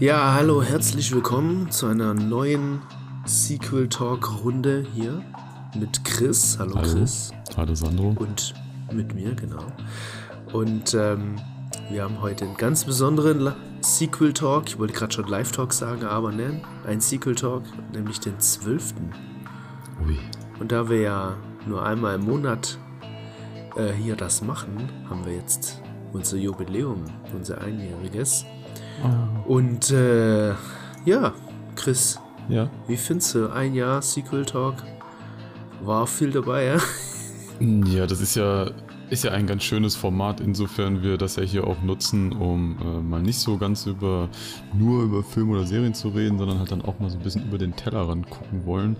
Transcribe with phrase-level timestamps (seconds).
[0.00, 2.80] Ja, hallo, herzlich willkommen zu einer neuen
[3.26, 5.22] Sequel Talk Runde hier
[5.78, 6.56] mit Chris.
[6.58, 6.88] Hallo, Hallo.
[6.90, 7.30] Chris.
[7.54, 8.14] Hallo Sandro.
[8.18, 8.54] Und
[8.90, 9.62] mit mir, genau.
[10.54, 11.36] Und ähm,
[11.90, 14.68] wir haben heute einen ganz besonderen Sequel Talk.
[14.68, 18.94] Ich wollte gerade schon Live Talk sagen, aber nein, ein Sequel Talk, nämlich den 12.
[20.06, 20.16] Ui.
[20.58, 22.78] Und da wir ja nur einmal im Monat
[23.76, 25.82] äh, hier das machen, haben wir jetzt
[26.14, 27.04] unser Jubiläum,
[27.34, 28.46] unser einjähriges.
[29.46, 30.50] Und äh,
[31.04, 31.32] ja,
[31.76, 32.18] Chris,
[32.48, 32.68] Ja.
[32.86, 34.74] wie findest du ein Jahr Sequel Talk?
[35.82, 36.76] War viel dabei, ja?
[37.60, 38.70] Ja, das ist ja,
[39.10, 43.02] ist ja ein ganz schönes Format, insofern wir das ja hier auch nutzen, um äh,
[43.02, 44.30] mal nicht so ganz über
[44.72, 47.46] nur über Filme oder Serien zu reden, sondern halt dann auch mal so ein bisschen
[47.46, 48.96] über den Tellerrand gucken wollen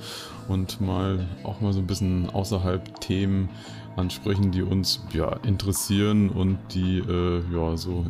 [0.48, 3.48] und mal auch mal so ein bisschen außerhalb Themen
[3.96, 8.04] ansprechen, die uns ja interessieren und die äh, ja so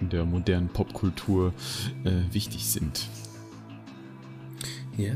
[0.00, 1.52] in der modernen Popkultur
[2.04, 3.08] äh, wichtig sind.
[4.96, 5.14] Ja.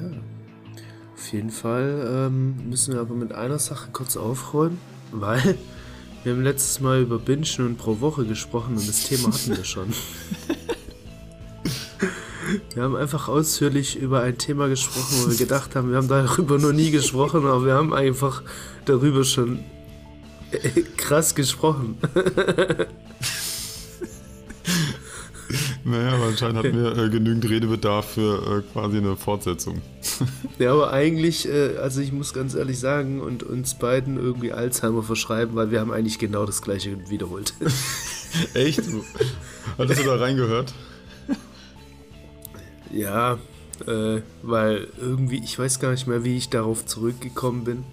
[1.15, 4.79] Auf jeden Fall ähm, müssen wir aber mit einer Sache kurz aufräumen,
[5.13, 5.57] weil
[6.25, 9.65] wir haben letztes Mal über Bingen und pro Woche gesprochen und das Thema hatten wir
[9.65, 9.93] schon.
[12.75, 16.59] Wir haben einfach ausführlich über ein Thema gesprochen, wo wir gedacht haben, wir haben darüber
[16.59, 18.43] noch nie gesprochen, aber wir haben einfach
[18.85, 19.61] darüber schon
[20.51, 21.97] äh, krass gesprochen.
[25.93, 29.83] Naja, aber anscheinend hatten wir äh, genügend Redebedarf für äh, quasi eine Fortsetzung.
[30.59, 35.03] Ja, aber eigentlich, äh, also ich muss ganz ehrlich sagen und uns beiden irgendwie Alzheimer
[35.03, 37.55] verschreiben, weil wir haben eigentlich genau das gleiche wiederholt.
[38.55, 38.83] Echt?
[39.79, 40.73] Hattest du da reingehört?
[42.93, 43.39] Ja,
[43.87, 47.85] äh, weil irgendwie, ich weiß gar nicht mehr, wie ich darauf zurückgekommen bin.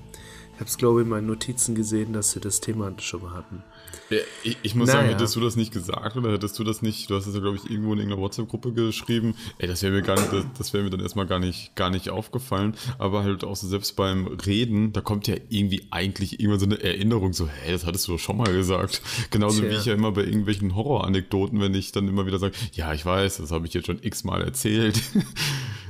[0.59, 3.31] Ich habe es, glaube ich, in meinen Notizen gesehen, dass wir das Thema schon mal
[3.31, 3.63] hatten.
[4.09, 4.99] Ja, ich, ich muss Naja.
[4.99, 7.39] sagen, hättest du das nicht gesagt oder hättest du das nicht, du hast es ja,
[7.39, 10.73] glaube ich, irgendwo in irgendeiner WhatsApp-Gruppe geschrieben, ey, das wäre mir gar nicht, das, das
[10.73, 14.28] wäre mir dann erstmal gar nicht, gar nicht aufgefallen, aber halt auch so selbst beim
[14.28, 18.11] Reden, da kommt ja irgendwie eigentlich irgendwann so eine Erinnerung, so, hä, das hattest du
[18.11, 19.01] doch schon mal gesagt.
[19.31, 19.79] Genauso wie Tja.
[19.79, 23.38] ich ja immer bei irgendwelchen Horroranekdoten, wenn ich dann immer wieder sage, ja, ich weiß,
[23.38, 25.00] das habe ich jetzt schon x-mal erzählt.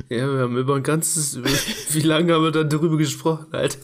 [0.08, 1.38] Ja, wir haben über ein ganzes,
[1.94, 3.78] wie lange haben wir dann darüber gesprochen, Alter?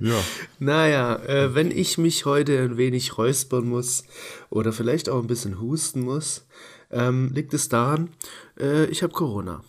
[0.00, 0.20] Ja.
[0.58, 4.04] Naja, äh, wenn ich mich heute ein wenig räuspern muss
[4.50, 6.46] oder vielleicht auch ein bisschen husten muss,
[6.90, 8.10] ähm, liegt es daran,
[8.58, 9.62] äh, ich habe Corona.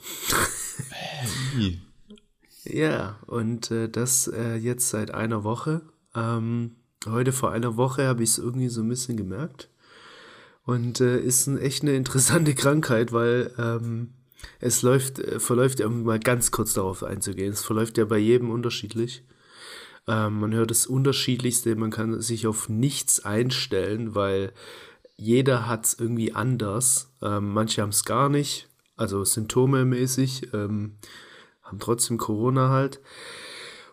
[1.56, 1.82] Wie?
[2.66, 5.82] Ja, und äh, das äh, jetzt seit einer Woche.
[6.16, 9.70] Ähm, heute vor einer Woche habe ich es irgendwie so ein bisschen gemerkt.
[10.66, 14.14] Und äh, ist ein, echt eine interessante Krankheit, weil ähm,
[14.60, 18.18] es läuft, äh, verläuft ja, um mal ganz kurz darauf einzugehen, es verläuft ja bei
[18.18, 19.24] jedem unterschiedlich.
[20.08, 24.52] Ähm, man hört das Unterschiedlichste, man kann sich auf nichts einstellen, weil
[25.16, 27.14] jeder hat es irgendwie anders.
[27.22, 30.98] Ähm, manche haben es gar nicht, also symptomemäßig, ähm,
[31.62, 33.00] haben trotzdem Corona halt.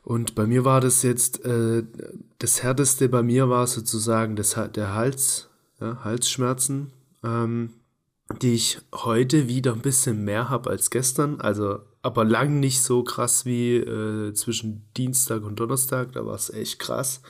[0.03, 1.84] Und bei mir war das jetzt, äh,
[2.38, 5.48] das härteste bei mir war sozusagen das, der Hals,
[5.81, 6.91] ja, Halsschmerzen,
[7.22, 7.75] ähm,
[8.41, 11.41] die ich heute wieder ein bisschen mehr habe als gestern.
[11.41, 16.12] Also, aber lang nicht so krass wie äh, zwischen Dienstag und Donnerstag.
[16.12, 17.21] Da war es echt krass.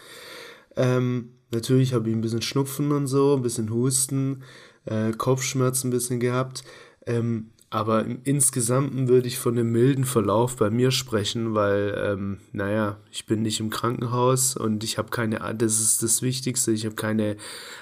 [0.76, 4.42] Ähm, natürlich habe ich ein bisschen Schnupfen und so, ein bisschen Husten,
[4.84, 6.62] äh, Kopfschmerzen ein bisschen gehabt.
[7.06, 12.38] Ähm, aber im Insgesamten würde ich von einem milden Verlauf bei mir sprechen, weil, ähm,
[12.52, 16.84] naja, ich bin nicht im Krankenhaus und ich habe keine, das ist das Wichtigste, ich
[16.84, 17.36] habe keine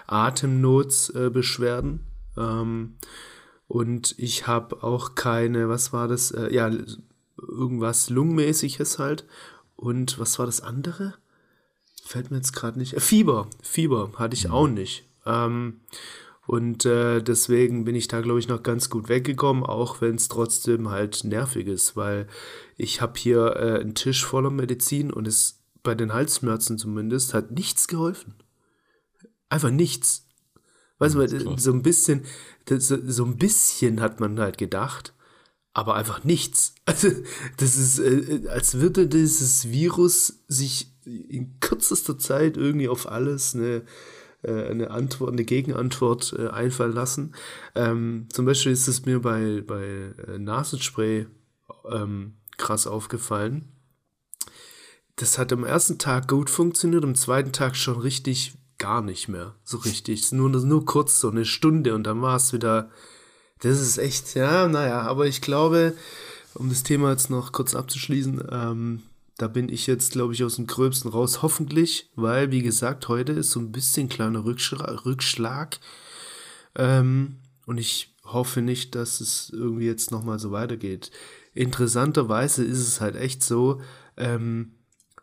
[0.07, 2.01] Atemnotsbeschwerden.
[2.37, 2.97] Ähm,
[3.69, 6.31] und ich habe auch keine, was war das?
[6.31, 6.71] Äh, ja,
[7.37, 9.27] irgendwas Lungenmäßiges halt.
[9.77, 11.15] Und was war das andere?
[12.05, 12.95] Fällt mir jetzt gerade nicht.
[12.95, 13.49] Äh, Fieber.
[13.63, 15.07] Fieber hatte ich auch nicht.
[15.27, 15.81] Ähm,
[16.47, 20.29] und äh, deswegen bin ich da, glaube ich, noch ganz gut weggekommen, auch wenn es
[20.29, 22.27] trotzdem halt nervig ist, weil
[22.79, 27.51] ich habe hier äh, einen Tisch voller Medizin und es bei den Halsschmerzen zumindest hat
[27.51, 28.35] nichts geholfen.
[29.51, 30.28] Einfach nichts.
[30.99, 31.63] Weißt du, weil, krass.
[31.63, 32.25] so ein bisschen,
[32.69, 35.15] so so ein bisschen hat man halt gedacht,
[35.73, 36.75] aber einfach nichts.
[36.87, 37.09] Also,
[37.59, 43.83] das ist, äh, als würde dieses Virus sich in kürzester Zeit irgendwie auf alles eine,
[44.43, 47.35] äh, eine Antwort, eine Gegenantwort äh, einfallen lassen.
[47.75, 49.85] Ähm, zum Beispiel ist es mir bei, bei
[50.27, 51.27] äh, Nasenspray
[51.91, 53.69] ähm, krass aufgefallen.
[55.17, 59.55] Das hat am ersten Tag gut funktioniert, am zweiten Tag schon richtig gar nicht mehr.
[59.65, 60.33] So richtig.
[60.33, 62.91] Nur, nur kurz, so eine Stunde und dann war es wieder.
[63.61, 65.95] Das ist echt, ja, naja, aber ich glaube,
[66.55, 69.03] um das Thema jetzt noch kurz abzuschließen, ähm,
[69.37, 73.33] da bin ich jetzt, glaube ich, aus dem Gröbsten raus, hoffentlich, weil, wie gesagt, heute
[73.33, 75.05] ist so ein bisschen kleiner Rückschlag.
[75.05, 75.79] Rückschlag
[76.77, 77.37] ähm,
[77.67, 81.11] und ich hoffe nicht, dass es irgendwie jetzt nochmal so weitergeht.
[81.55, 83.81] Interessanterweise ist es halt echt so,
[84.17, 84.73] ähm,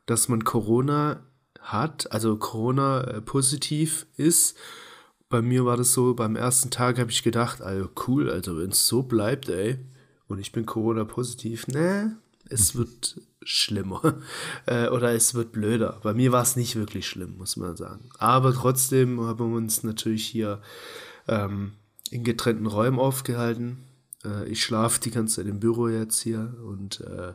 [0.06, 1.25] dass man Corona
[1.66, 4.58] hat, also Corona äh, positiv ist.
[5.30, 8.70] Bei mir war das so, beim ersten Tag habe ich gedacht, also cool, also wenn
[8.70, 9.80] es so bleibt, ey,
[10.28, 12.18] und ich bin Corona positiv, ne,
[12.50, 14.20] es wird schlimmer
[14.66, 16.00] äh, oder es wird blöder.
[16.04, 18.10] Bei mir war es nicht wirklich schlimm, muss man sagen.
[18.18, 20.62] Aber trotzdem haben wir uns natürlich hier
[21.28, 21.74] ähm,
[22.12, 23.84] in getrennten Räumen aufgehalten.
[24.24, 27.34] Äh, ich schlafe die ganze Zeit im Büro jetzt hier und äh,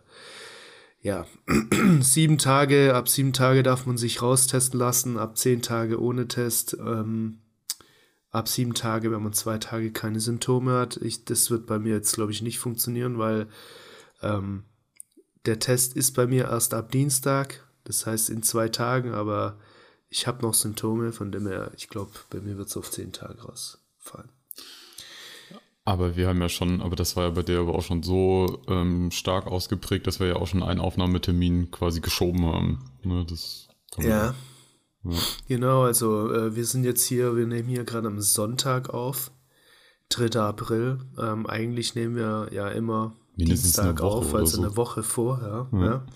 [1.03, 1.27] ja,
[2.01, 6.77] sieben Tage, ab sieben Tage darf man sich raustesten lassen, ab zehn Tage ohne Test.
[6.79, 7.39] Ähm,
[8.31, 10.97] ab sieben Tage, wenn man zwei Tage keine Symptome hat.
[10.99, 13.49] Ich, das wird bei mir jetzt, glaube ich, nicht funktionieren, weil
[14.23, 14.65] ähm,
[15.47, 19.59] der Test ist bei mir erst ab Dienstag, das heißt in zwei Tagen, aber
[20.09, 23.13] ich habe noch Symptome, von dem her, ich glaube, bei mir wird es auf zehn
[23.13, 24.31] Tage rausfallen.
[25.91, 28.63] Aber wir haben ja schon, aber das war ja bei dir aber auch schon so
[28.69, 32.85] ähm, stark ausgeprägt, dass wir ja auch schon einen Aufnahmetermin quasi geschoben haben.
[33.03, 33.67] Ne, das
[33.99, 34.35] ja.
[35.03, 35.15] ja.
[35.49, 39.33] Genau, also äh, wir sind jetzt hier, wir nehmen hier gerade am Sonntag auf,
[40.11, 40.39] 3.
[40.41, 41.01] April.
[41.19, 44.63] Ähm, eigentlich nehmen wir ja immer Mindestens Dienstag auf, also so.
[44.63, 45.67] eine Woche vorher.
[45.73, 45.85] Ja.
[45.85, 46.07] ja.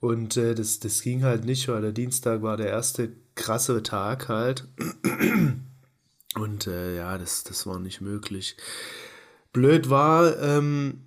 [0.00, 4.28] Und äh, das, das ging halt nicht, weil der Dienstag war der erste krasse Tag
[4.28, 4.68] halt.
[6.34, 8.56] Und äh, ja, das, das war nicht möglich.
[9.52, 11.02] Blöd war, ähm,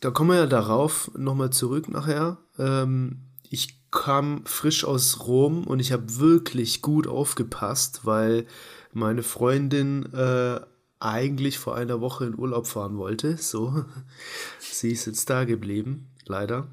[0.00, 2.38] da kommen wir ja darauf nochmal zurück nachher.
[2.58, 8.46] Ähm, ich kam frisch aus Rom und ich habe wirklich gut aufgepasst, weil
[8.92, 10.60] meine Freundin äh,
[10.98, 13.36] eigentlich vor einer Woche in Urlaub fahren wollte.
[13.36, 13.84] So,
[14.58, 16.68] sie ist jetzt da geblieben, leider.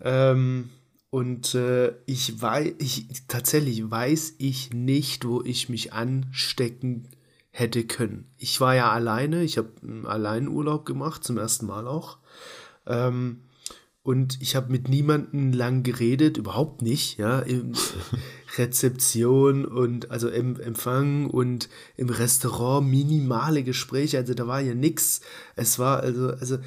[0.00, 0.70] Ähm,
[1.14, 7.06] und äh, ich weiß, ich, tatsächlich weiß ich nicht, wo ich mich anstecken
[7.50, 8.26] hätte können.
[8.36, 9.70] Ich war ja alleine, ich habe
[10.06, 12.18] allein Urlaub gemacht, zum ersten Mal auch.
[12.88, 13.42] Ähm,
[14.02, 17.74] und ich habe mit niemandem lang geredet, überhaupt nicht, ja, im
[18.58, 25.20] Rezeption und also im Empfang und im Restaurant minimale Gespräche, also da war ja nichts.
[25.54, 26.58] Es war also also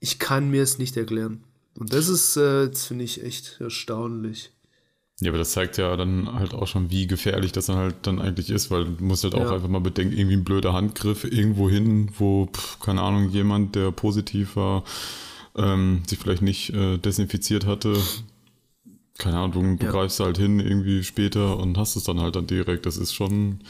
[0.00, 1.44] ich kann mir es nicht erklären.
[1.78, 4.50] Und das ist äh, finde ich echt erstaunlich.
[5.20, 8.18] Ja, aber das zeigt ja dann halt auch schon, wie gefährlich das dann halt dann
[8.18, 9.54] eigentlich ist, weil du musst halt auch ja.
[9.54, 13.92] einfach mal bedenken, irgendwie ein blöder Handgriff irgendwo hin, wo, pf, keine Ahnung, jemand, der
[13.92, 14.82] positiv war,
[15.56, 17.96] ähm, sich vielleicht nicht äh, desinfiziert hatte.
[19.18, 19.92] Keine Ahnung, du ja.
[19.92, 22.86] greifst halt hin irgendwie später und hast es dann halt dann direkt.
[22.86, 23.60] Das ist schon,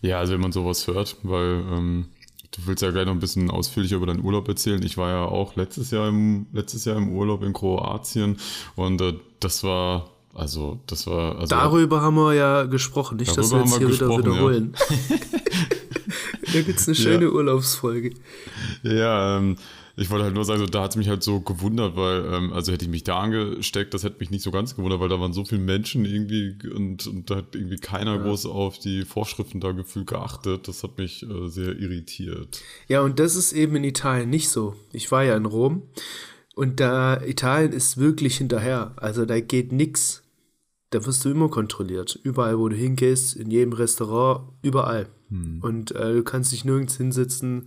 [0.00, 2.06] ja, also wenn man sowas hört, weil ähm,
[2.56, 4.82] du willst ja gleich noch ein bisschen ausführlicher über deinen Urlaub erzählen.
[4.82, 8.38] Ich war ja auch letztes Jahr im, letztes Jahr im Urlaub in Kroatien
[8.76, 11.38] und äh, das war also, das war.
[11.38, 14.74] Also, Darüber haben wir ja gesprochen, nicht, dass wir jetzt hier wieder wiederholen.
[15.08, 15.16] Ja.
[16.52, 17.30] da gibt es eine schöne ja.
[17.30, 18.14] Urlaubsfolge.
[18.82, 19.56] Ja, ähm,
[19.96, 22.52] ich wollte halt nur sagen, so, da hat es mich halt so gewundert, weil, ähm,
[22.52, 25.20] also hätte ich mich da angesteckt, das hätte mich nicht so ganz gewundert, weil da
[25.20, 28.22] waren so viele Menschen irgendwie und, und da hat irgendwie keiner ja.
[28.22, 30.68] groß auf die Vorschriften da gefühlt geachtet.
[30.68, 32.60] Das hat mich äh, sehr irritiert.
[32.88, 34.74] Ja, und das ist eben in Italien nicht so.
[34.92, 35.82] Ich war ja in Rom
[36.54, 38.94] und da Italien ist wirklich hinterher.
[38.96, 40.24] Also da geht nichts
[40.94, 42.20] da wirst du immer kontrolliert.
[42.22, 45.08] Überall, wo du hingehst, in jedem Restaurant, überall.
[45.28, 45.58] Hm.
[45.60, 47.66] Und äh, du kannst dich nirgends hinsetzen.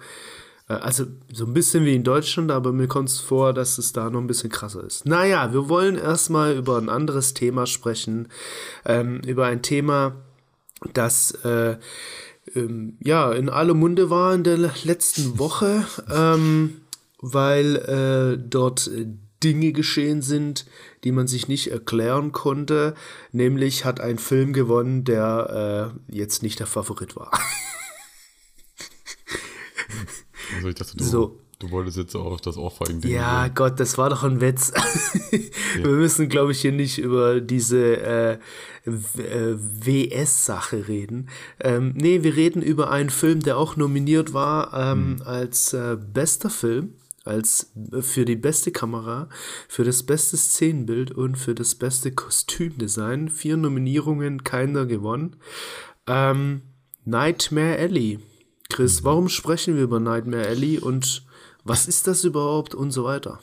[0.67, 3.93] Äh, also so ein bisschen wie in Deutschland, aber mir kommt es vor, dass es
[3.93, 5.05] da noch ein bisschen krasser ist.
[5.05, 8.27] Naja, wir wollen erstmal über ein anderes Thema sprechen.
[8.85, 10.15] Ähm, über ein Thema,
[10.93, 11.77] das äh,
[12.55, 16.81] ähm, ja in aller Munde war in der letzten Woche, ähm,
[17.19, 18.89] weil äh, dort
[19.43, 20.65] Dinge geschehen sind,
[21.03, 22.95] die man sich nicht erklären konnte.
[23.31, 27.31] Nämlich hat ein Film gewonnen, der äh, jetzt nicht der Favorit war.
[30.55, 31.39] also ich dachte, du, so.
[31.59, 33.11] du wolltest jetzt auch auf das Ohrfeigen-Ding.
[33.11, 33.55] Ja, gehen.
[33.55, 34.73] Gott, das war doch ein Witz.
[35.31, 35.83] ja.
[35.83, 38.39] Wir müssen, glaube ich, hier nicht über diese äh,
[38.85, 41.29] WS-Sache reden.
[41.59, 45.27] Ähm, nee, wir reden über einen Film, der auch nominiert war ähm, hm.
[45.27, 46.93] als äh, bester Film
[47.27, 49.29] als äh, für die beste Kamera,
[49.67, 53.29] für das beste Szenenbild und für das beste Kostümdesign.
[53.29, 55.35] Vier Nominierungen, keiner gewonnen.
[56.07, 56.61] Ähm,
[57.05, 58.19] Nightmare Alley.
[58.69, 61.23] Chris, warum sprechen wir über Nightmare Alley und
[61.63, 63.39] was ist das überhaupt und so weiter?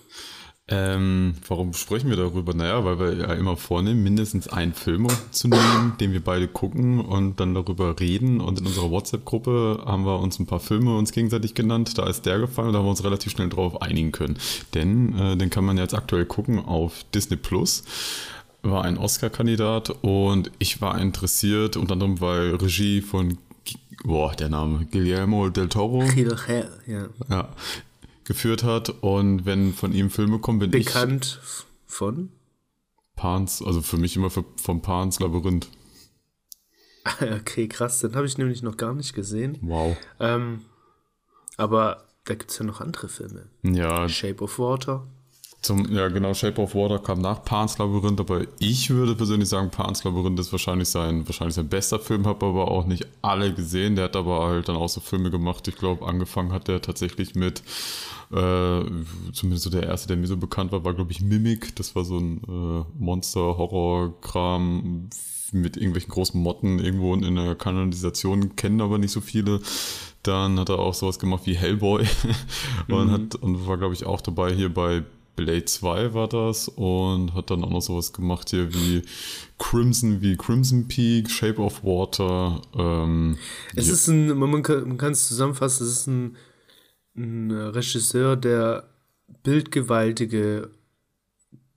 [0.66, 2.54] Ähm, warum sprechen wir darüber?
[2.54, 7.00] Naja, weil wir ja immer vornehmen, mindestens einen Film zu nehmen, den wir beide gucken
[7.00, 8.40] und dann darüber reden.
[8.40, 11.99] Und in unserer WhatsApp-Gruppe haben wir uns ein paar Filme uns gegenseitig genannt.
[11.99, 14.38] Da ist der gefallen und da haben wir uns relativ schnell drauf einigen können.
[14.73, 17.85] Denn äh, den kann man jetzt aktuell gucken auf Disney Plus
[18.62, 23.37] war ein Oscar-Kandidat und ich war interessiert, unter anderem weil Regie von
[24.04, 26.02] boah, der Name, Guillermo del Toro.
[26.87, 27.08] ja.
[27.28, 27.49] Ja,
[28.25, 28.90] geführt hat.
[29.02, 31.40] Und wenn von ihm Filme kommen, bin Bekannt
[31.87, 32.30] von?
[32.32, 35.68] ich Pans, also für mich immer für, vom Pans Labyrinth.
[37.20, 39.58] Okay, krass, den habe ich nämlich noch gar nicht gesehen.
[39.61, 39.94] Wow.
[40.20, 40.62] Ähm,
[41.58, 43.50] aber da gibt es ja noch andere Filme.
[43.62, 45.06] Ja, Shape of Water.
[45.64, 49.71] Zum, ja, genau, Shape of Water kam nach Pans Labyrinth, aber ich würde persönlich sagen,
[49.71, 53.97] Pans Labyrinth ist wahrscheinlich sein, wahrscheinlich sein bester Film, habe aber auch nicht alle gesehen.
[53.97, 55.66] Der hat aber halt dann auch so Filme gemacht.
[55.66, 57.62] Ich glaube, angefangen hat der tatsächlich mit,
[58.30, 58.83] äh,
[59.33, 61.75] zumindest so der erste, der mir so bekannt war, war, glaube ich, Mimic.
[61.76, 65.09] Das war so ein äh, Monster-Horror-Kram
[65.52, 69.62] mit irgendwelchen großen Motten irgendwo in der Kanalisation, kennen aber nicht so viele.
[70.25, 72.04] Dann hat er auch sowas gemacht wie Hellboy
[72.88, 75.04] und, hat, und war, glaube ich, auch dabei hier bei
[75.36, 79.02] Blade 2 war das und hat dann auch noch sowas gemacht hier wie
[79.58, 82.62] Crimson, wie Crimson Peak, Shape of Water.
[82.76, 83.36] Ähm,
[83.74, 86.36] Es ja, ist ein, man kann man kann es zusammenfassen, es ist ein,
[87.16, 88.88] ein Regisseur, der
[89.42, 90.70] bildgewaltige,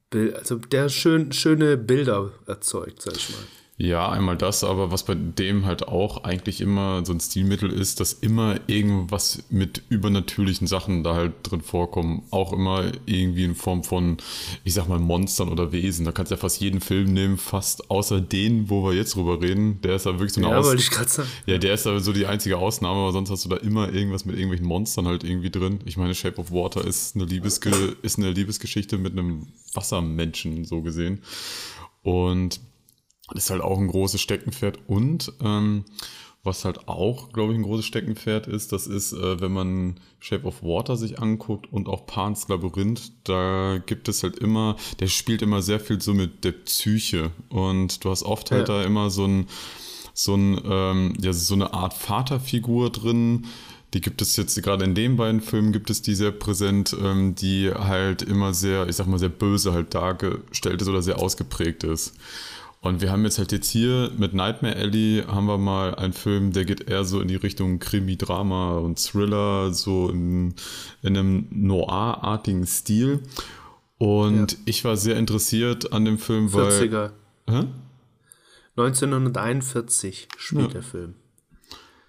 [0.09, 3.39] Bild, also der schön, schöne Bilder erzeugt, sag ich mal.
[3.79, 7.99] Ja, einmal das, aber was bei dem halt auch eigentlich immer so ein Stilmittel ist,
[7.99, 12.23] dass immer irgendwas mit übernatürlichen Sachen da halt drin vorkommen.
[12.31, 14.17] Auch immer irgendwie in Form von,
[14.63, 16.05] ich sag mal, Monstern oder Wesen.
[16.05, 19.39] Da kannst du ja fast jeden Film nehmen, fast außer den, wo wir jetzt drüber
[19.39, 19.79] reden.
[19.83, 21.29] Der ist da wirklich so eine Ja, Aus ich gerade sagen.
[21.45, 24.25] Ja, der ist aber so die einzige Ausnahme, aber sonst hast du da immer irgendwas
[24.25, 25.81] mit irgendwelchen Monstern halt irgendwie drin.
[25.85, 27.69] Ich meine, Shape of Water ist eine, Liebesge
[28.01, 31.21] ist eine Liebesgeschichte mit einem Wassermenschen, so gesehen.
[32.01, 32.59] Und
[33.33, 34.79] ist halt auch ein großes Steckenpferd.
[34.87, 35.85] Und ähm,
[36.43, 40.45] was halt auch, glaube ich, ein großes Steckenpferd ist, das ist, äh, wenn man Shape
[40.45, 45.41] of Water sich anguckt und auch Pan's Labyrinth, da gibt es halt immer, der spielt
[45.41, 47.31] immer sehr viel so mit der Psyche.
[47.49, 48.79] Und du hast oft halt Ja.
[48.79, 49.47] da immer so ein,
[50.13, 53.45] so, ein, ähm, ja, so eine Art Vaterfigur drin.
[53.93, 57.35] Die gibt es jetzt, gerade in den beiden Filmen gibt es die sehr präsent, ähm,
[57.35, 61.83] die halt immer sehr, ich sag mal, sehr böse halt dargestellt ist oder sehr ausgeprägt
[61.83, 62.13] ist.
[62.79, 66.53] Und wir haben jetzt halt jetzt hier mit Nightmare Alley haben wir mal einen Film,
[66.53, 70.53] der geht eher so in die Richtung Krimi-Drama und Thriller, so in,
[71.01, 73.23] in einem Noir-artigen Stil.
[73.97, 74.57] Und Ja.
[74.65, 76.69] ich war sehr interessiert an dem Film, weil.
[76.71, 77.11] 40er.
[77.49, 77.63] Hä?
[78.77, 80.73] 1941 spielt Ja.
[80.73, 81.15] der Film.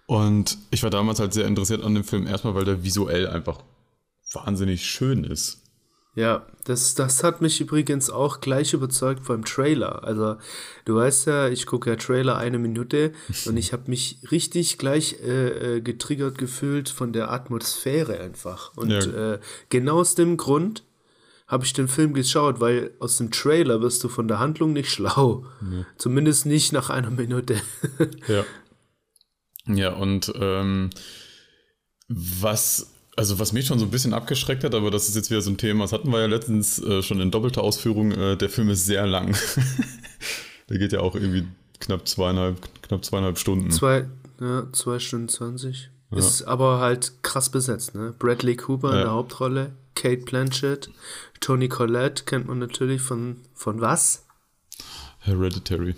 [0.07, 3.59] Und ich war damals halt sehr interessiert an dem Film, erstmal, weil der visuell einfach
[4.33, 5.63] wahnsinnig schön ist.
[6.19, 10.03] Ja, das, das hat mich übrigens auch gleich überzeugt beim Trailer.
[10.03, 10.37] Also,
[10.85, 13.13] du weißt ja, ich gucke ja Trailer eine Minute
[13.47, 18.77] und ich habe mich richtig gleich äh, äh, getriggert gefühlt von der Atmosphäre einfach.
[18.77, 19.35] Und Ja.
[19.35, 20.83] äh, genau aus dem Grund
[21.47, 24.91] habe ich den Film geschaut, weil aus dem Trailer wirst du von der Handlung nicht
[24.91, 25.47] schlau.
[25.99, 27.57] Zumindest nicht nach einer Minute.
[28.27, 28.45] Ja.
[29.67, 30.91] Ja, und ähm,
[32.09, 35.41] was, also was mich schon so ein bisschen abgeschreckt hat, aber das ist jetzt wieder
[35.43, 38.49] so ein Thema, das hatten wir ja letztens äh, schon in doppelter Ausführung, äh, der
[38.49, 39.37] Film ist sehr lang.
[40.71, 41.47] der geht ja auch irgendwie
[41.81, 43.71] knapp zweieinhalb, knapp zweieinhalb Stunden.
[43.71, 44.09] Zwei,
[44.41, 45.91] ja, zwei Stunden 20.
[46.13, 48.15] Ist aber halt krass besetzt, ne?
[48.19, 49.03] Bradley Cooper in Ja.
[49.03, 50.89] der Hauptrolle, Kate Blanchett,
[51.41, 54.25] Tony Collette kennt man natürlich von, von was?
[55.21, 55.97] Hereditary.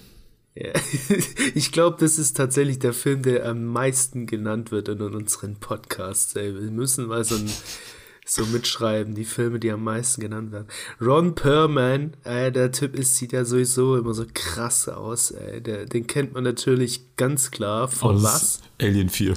[0.55, 0.73] Ja.
[1.55, 6.35] Ich glaube, das ist tatsächlich der Film, der am meisten genannt wird in unseren Podcasts.
[6.37, 6.55] Ey.
[6.55, 7.51] Wir müssen mal so, ein,
[8.27, 10.69] so mitschreiben, die Filme, die am meisten genannt werden.
[11.01, 15.31] Ron Perlman, äh, der Typ ist, sieht ja sowieso immer so krass aus.
[15.31, 15.61] Ey.
[15.61, 18.61] Der, den kennt man natürlich ganz klar von Aus was?
[18.81, 19.35] Alien 4.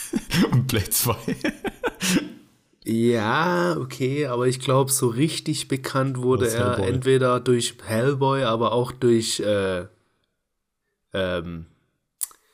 [0.52, 1.16] und Blade 2.
[2.84, 8.92] Ja, okay, aber ich glaube, so richtig bekannt wurde er entweder durch Hellboy, aber auch
[8.92, 9.84] durch äh,
[11.12, 11.66] ähm,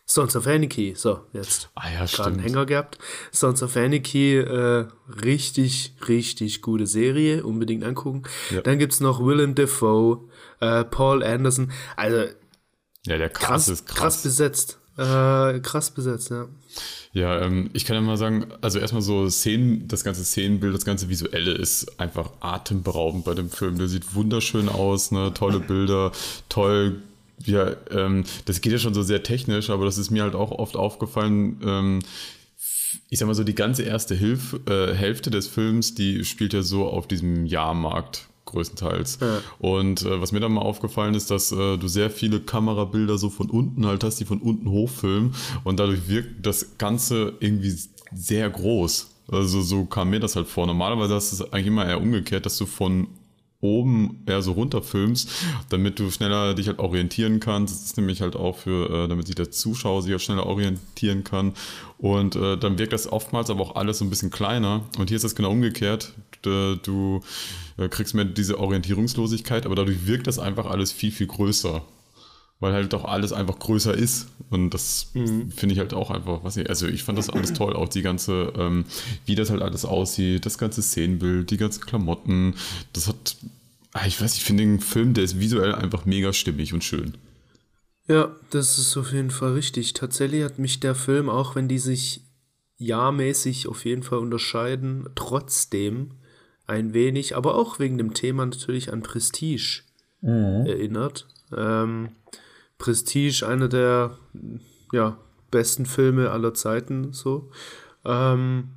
[0.06, 0.94] Sons of Anarchy.
[0.96, 2.38] So, jetzt Ah ja, gerade einen.
[2.40, 2.98] Hänger gehabt.
[3.32, 4.86] Sons of Anarchy, äh,
[5.24, 8.22] richtig, richtig gute Serie, unbedingt angucken.
[8.50, 8.60] Ja.
[8.60, 10.28] Dann gibt's noch Willem Dafoe,
[10.60, 12.26] äh, Paul Anderson, also
[13.06, 13.96] Ja, der krass, krass ist krass.
[13.98, 14.22] krass.
[14.22, 14.78] besetzt.
[14.96, 16.46] Äh, krass besetzt, ja.
[17.12, 20.84] Ja, ähm, ich kann ja mal sagen, also erstmal so Szenen, das ganze Szenenbild, das
[20.84, 23.76] ganze Visuelle ist einfach atemberaubend bei dem Film.
[23.78, 26.12] Der sieht wunderschön aus, ne, tolle Bilder,
[26.48, 27.02] toll.
[27.44, 30.50] Ja, ähm, das geht ja schon so sehr technisch, aber das ist mir halt auch
[30.50, 31.60] oft aufgefallen.
[31.64, 31.98] Ähm,
[33.10, 36.62] ich sag mal so, die ganze erste Hilf, äh, Hälfte des Films, die spielt ja
[36.62, 39.18] so auf diesem Jahrmarkt größtenteils.
[39.20, 39.40] Ja.
[39.58, 43.30] Und äh, was mir dann mal aufgefallen ist, dass äh, du sehr viele Kamerabilder so
[43.30, 47.74] von unten halt hast, die von unten hochfilmen und dadurch wirkt das Ganze irgendwie
[48.14, 49.10] sehr groß.
[49.28, 50.66] Also so kam mir das halt vor.
[50.66, 53.08] Normalerweise hast du es eigentlich immer eher umgekehrt, dass du von
[53.64, 55.30] oben eher so runterfilmst,
[55.70, 57.74] damit du schneller dich halt orientieren kannst.
[57.74, 61.24] Das ist nämlich halt auch für, äh, damit sich der Zuschauer sich halt schneller orientieren
[61.24, 61.54] kann.
[61.98, 64.82] Und äh, dann wirkt das oftmals aber auch alles so ein bisschen kleiner.
[64.98, 66.12] Und hier ist das genau umgekehrt.
[66.42, 67.22] Du, du
[67.78, 71.82] äh, kriegst mehr diese Orientierungslosigkeit, aber dadurch wirkt das einfach alles viel, viel größer
[72.64, 74.28] weil halt doch alles einfach größer ist.
[74.48, 75.50] Und das mhm.
[75.52, 78.00] finde ich halt auch einfach, was ich, also ich fand das alles toll, auch die
[78.00, 78.86] ganze, ähm,
[79.26, 82.54] wie das halt alles aussieht, das ganze Szenenbild, die ganzen Klamotten,
[82.94, 83.36] das hat,
[83.92, 87.18] ah, ich weiß, ich finde den Film, der ist visuell einfach mega stimmig und schön.
[88.08, 89.92] Ja, das ist auf jeden Fall richtig.
[89.92, 92.22] Tatsächlich hat mich der Film, auch wenn die sich
[92.78, 96.12] jahrmäßig auf jeden Fall unterscheiden, trotzdem
[96.66, 99.82] ein wenig, aber auch wegen dem Thema natürlich an Prestige
[100.22, 100.64] mhm.
[100.64, 101.28] erinnert.
[101.54, 102.08] Ähm,
[102.78, 104.18] Prestige, einer der
[104.92, 105.18] ja,
[105.50, 107.50] besten Filme aller Zeiten, so.
[108.04, 108.70] Ähm,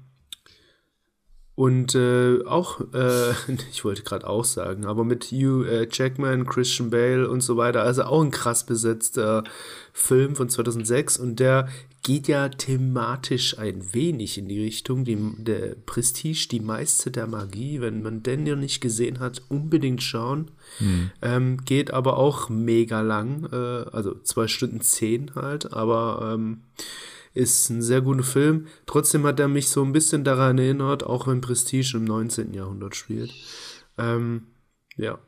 [1.56, 3.32] und äh, auch, äh,
[3.72, 7.82] ich wollte gerade auch sagen, aber mit Hugh äh, Jackman, Christian Bale und so weiter,
[7.82, 9.44] also auch ein krass besetzter
[9.92, 11.68] Film von 2006 und der
[12.04, 17.82] geht ja thematisch ein wenig in die Richtung, die, der Prestige, die meiste der Magie,
[17.82, 20.52] wenn man den ja nicht gesehen hat, unbedingt schauen.
[20.78, 21.12] Hm.
[21.22, 26.62] Ähm, geht aber auch mega lang, äh, also zwei Stunden zehn halt, aber ähm,
[27.34, 28.68] ist ein sehr guter Film.
[28.86, 32.54] Trotzdem hat er mich so ein bisschen daran erinnert, auch wenn Prestige im 19.
[32.54, 33.34] Jahrhundert spielt.
[33.98, 34.48] Ähm,
[34.96, 35.20] ja.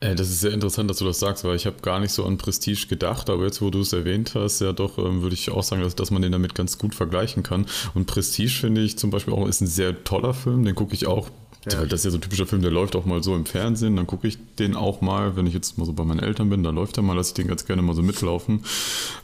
[0.00, 2.36] Das ist sehr interessant, dass du das sagst, weil ich habe gar nicht so an
[2.36, 5.62] Prestige gedacht, aber jetzt, wo du es erwähnt hast, ja doch, ähm, würde ich auch
[5.62, 7.64] sagen, dass, dass man den damit ganz gut vergleichen kann.
[7.94, 11.06] Und Prestige finde ich zum Beispiel auch ist ein sehr toller Film, den gucke ich
[11.06, 11.30] auch
[11.72, 11.84] ja.
[11.84, 13.96] Das ist ja so ein typischer Film, der läuft auch mal so im Fernsehen.
[13.96, 16.62] Dann gucke ich den auch mal, wenn ich jetzt mal so bei meinen Eltern bin,
[16.62, 18.64] dann läuft er mal, lasse ich den ganz gerne mal so mitlaufen.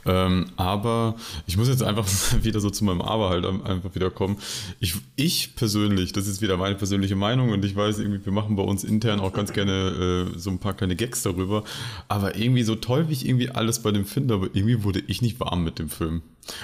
[0.05, 1.15] Ähm, aber
[1.47, 2.07] ich muss jetzt einfach
[2.41, 4.37] wieder so zu meinem Aber halt einfach wieder kommen.
[4.79, 8.55] Ich, ich persönlich, das ist wieder meine persönliche Meinung und ich weiß irgendwie, wir machen
[8.55, 11.63] bei uns intern auch ganz gerne äh, so ein paar kleine Gags darüber.
[12.07, 15.21] Aber irgendwie so toll, wie ich irgendwie alles bei dem finde, aber irgendwie wurde ich
[15.21, 16.21] nicht warm mit dem Film.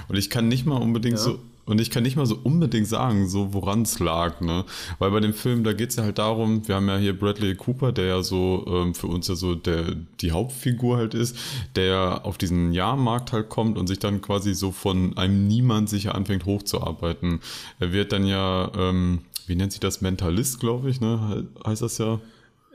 [0.08, 1.24] Und ich kann nicht mal unbedingt ja.
[1.24, 1.39] so
[1.70, 4.65] und ich kann nicht mal so unbedingt sagen, so woran es lag, ne?
[4.98, 7.54] Weil bei dem Film, da geht es ja halt darum, wir haben ja hier Bradley
[7.54, 11.38] Cooper, der ja so ähm, für uns ja so der, die Hauptfigur halt ist,
[11.76, 16.15] der auf diesen Jahrmarkt halt kommt und sich dann quasi so von einem Niemand sicher
[16.15, 17.39] anfängt hochzuarbeiten.
[17.80, 21.46] Er wird dann ja, ähm, wie nennt sich das, Mentalist, glaube ich, ne?
[21.68, 22.20] Heißt das ja?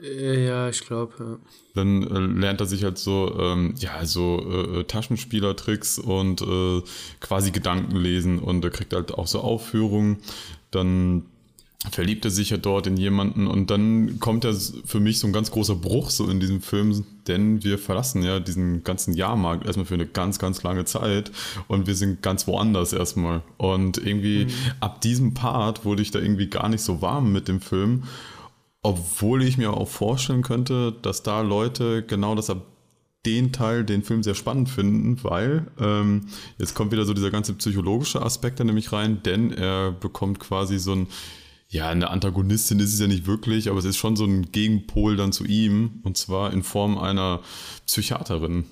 [0.05, 1.37] Äh, ja, ich glaube, ja.
[1.75, 6.83] Dann äh, lernt er sich halt so, ähm, ja, so äh, äh, Taschenspielertricks und äh,
[7.21, 10.19] quasi Gedanken lesen und er kriegt halt auch so Aufführungen.
[10.71, 11.25] Dann
[11.90, 14.53] verliebt er sich ja dort in jemanden und dann kommt ja
[14.87, 18.40] für mich so ein ganz großer Bruch so in diesem Film, denn wir verlassen ja
[18.40, 21.31] diesen ganzen Jahrmarkt erstmal für eine ganz, ganz lange Zeit
[21.69, 23.43] und wir sind ganz woanders erstmal.
[23.59, 24.51] Und irgendwie mhm.
[24.81, 28.05] ab diesem Part wurde ich da irgendwie gar nicht so warm mit dem Film
[28.85, 32.51] obwohl ich mir auch vorstellen könnte, dass da Leute genau das
[33.27, 36.27] den Teil, den Film sehr spannend finden, weil ähm,
[36.59, 40.79] jetzt kommt wieder so dieser ganze psychologische Aspekt da nämlich rein, denn er bekommt quasi
[40.79, 41.07] so ein,
[41.70, 45.16] ja, eine Antagonistin ist es ja nicht wirklich, aber es ist schon so ein Gegenpol
[45.16, 47.40] dann zu ihm und zwar in Form einer
[47.87, 48.66] Psychiaterin.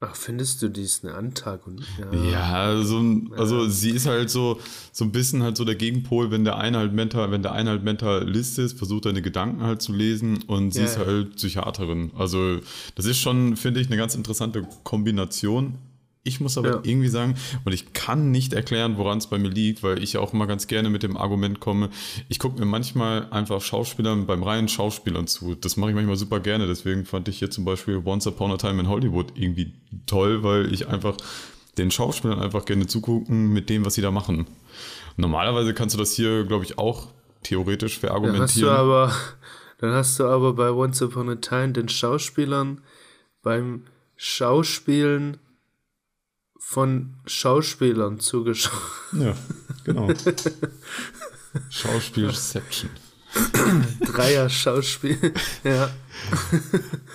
[0.00, 2.06] Ach, findest du, die ist eine Antagonistin?
[2.12, 3.02] Ja, ja also,
[3.36, 3.68] also ja.
[3.68, 4.60] sie ist halt so,
[4.92, 7.70] so ein bisschen halt so der Gegenpol, wenn der eine halt mental, wenn der eine
[7.70, 12.12] halt Mentalist ist, versucht seine Gedanken halt zu lesen und sie ja, ist halt Psychiaterin.
[12.16, 12.60] Also
[12.94, 15.78] das ist schon, finde ich, eine ganz interessante Kombination.
[16.28, 16.80] Ich muss aber ja.
[16.82, 20.20] irgendwie sagen, und ich kann nicht erklären, woran es bei mir liegt, weil ich ja
[20.20, 21.88] auch immer ganz gerne mit dem Argument komme,
[22.28, 25.54] ich gucke mir manchmal einfach Schauspielern beim reinen Schauspielern zu.
[25.54, 26.66] Das mache ich manchmal super gerne.
[26.66, 29.72] Deswegen fand ich hier zum Beispiel Once Upon a Time in Hollywood irgendwie
[30.06, 31.16] toll, weil ich einfach
[31.78, 34.46] den Schauspielern einfach gerne zugucken mit dem, was sie da machen.
[35.16, 37.08] Normalerweise kannst du das hier, glaube ich, auch
[37.42, 38.38] theoretisch verargumentieren.
[38.38, 39.12] Dann hast du aber,
[39.78, 42.82] dann hast du aber bei Once Upon a Time den Schauspielern
[43.42, 43.84] beim
[44.16, 45.38] Schauspielen
[46.68, 48.74] von Schauspielern zugeschaut.
[49.18, 49.34] Ja,
[49.84, 50.06] genau.
[51.70, 52.90] Schauspielception.
[54.04, 55.16] Dreier Schauspiel,
[55.64, 55.88] ja.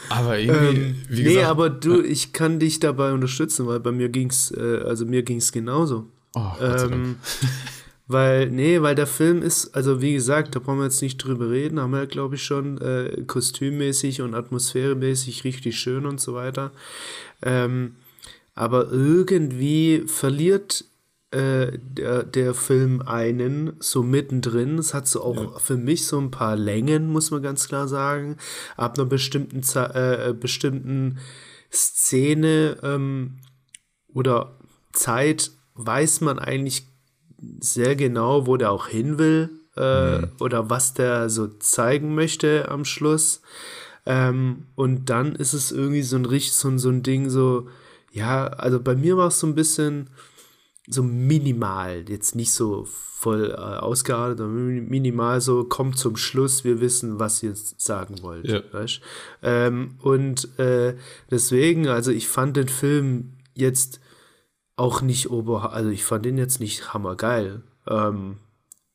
[0.09, 3.91] Aber irgendwie, ähm, wie gesagt, Nee, aber du, ich kann dich dabei unterstützen, weil bei
[3.91, 6.07] mir ging's, äh, also mir ging's genauso.
[6.33, 7.17] Oh, ähm,
[8.07, 11.51] weil, nee, weil der Film ist, also wie gesagt, da brauchen wir jetzt nicht drüber
[11.51, 16.71] reden, haben wir, glaube ich, schon äh, kostümmäßig und atmosphäremäßig richtig schön und so weiter.
[17.43, 17.97] Ähm,
[18.55, 20.85] aber irgendwie verliert
[21.31, 24.77] äh, der, der Film einen so mittendrin.
[24.77, 25.59] Es hat so auch ja.
[25.59, 28.37] für mich so ein paar Längen, muss man ganz klar sagen.
[28.77, 31.17] Ab einer bestimmten, äh, äh, bestimmten
[31.71, 33.39] Szene ähm,
[34.13, 34.59] oder
[34.91, 36.87] Zeit weiß man eigentlich
[37.59, 39.49] sehr genau, wo der auch hin will.
[39.75, 40.31] äh, mhm.
[40.39, 43.41] oder was der so zeigen möchte am Schluss.
[44.05, 47.67] Ähm, und dann ist es irgendwie so ein so, so ein Ding, so,
[48.13, 50.09] ja, also bei mir war es so ein bisschen
[50.87, 56.79] so minimal, jetzt nicht so voll äh, ausgeartet, sondern minimal so, kommt zum Schluss, wir
[56.79, 58.47] wissen, was ihr sagen wollt.
[58.47, 58.61] Ja.
[59.41, 60.95] Ähm, und äh,
[61.31, 63.99] deswegen, also ich fand den Film jetzt
[64.75, 67.63] auch nicht ober, also ich fand den jetzt nicht hammergeil.
[67.87, 68.37] Ähm,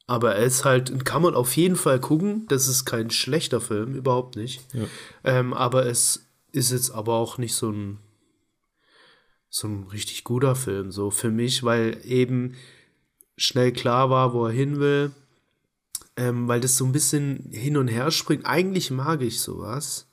[0.07, 2.46] aber er ist halt, kann man auf jeden Fall gucken.
[2.48, 4.66] Das ist kein schlechter Film, überhaupt nicht.
[4.72, 4.85] Ja.
[5.24, 7.98] Ähm, aber es ist jetzt aber auch nicht so ein,
[9.50, 12.54] so ein richtig guter Film, so für mich, weil eben
[13.37, 15.12] schnell klar war, wo er hin will.
[16.16, 18.44] Ähm, weil das so ein bisschen hin und her springt.
[18.44, 20.08] Eigentlich mag ich sowas.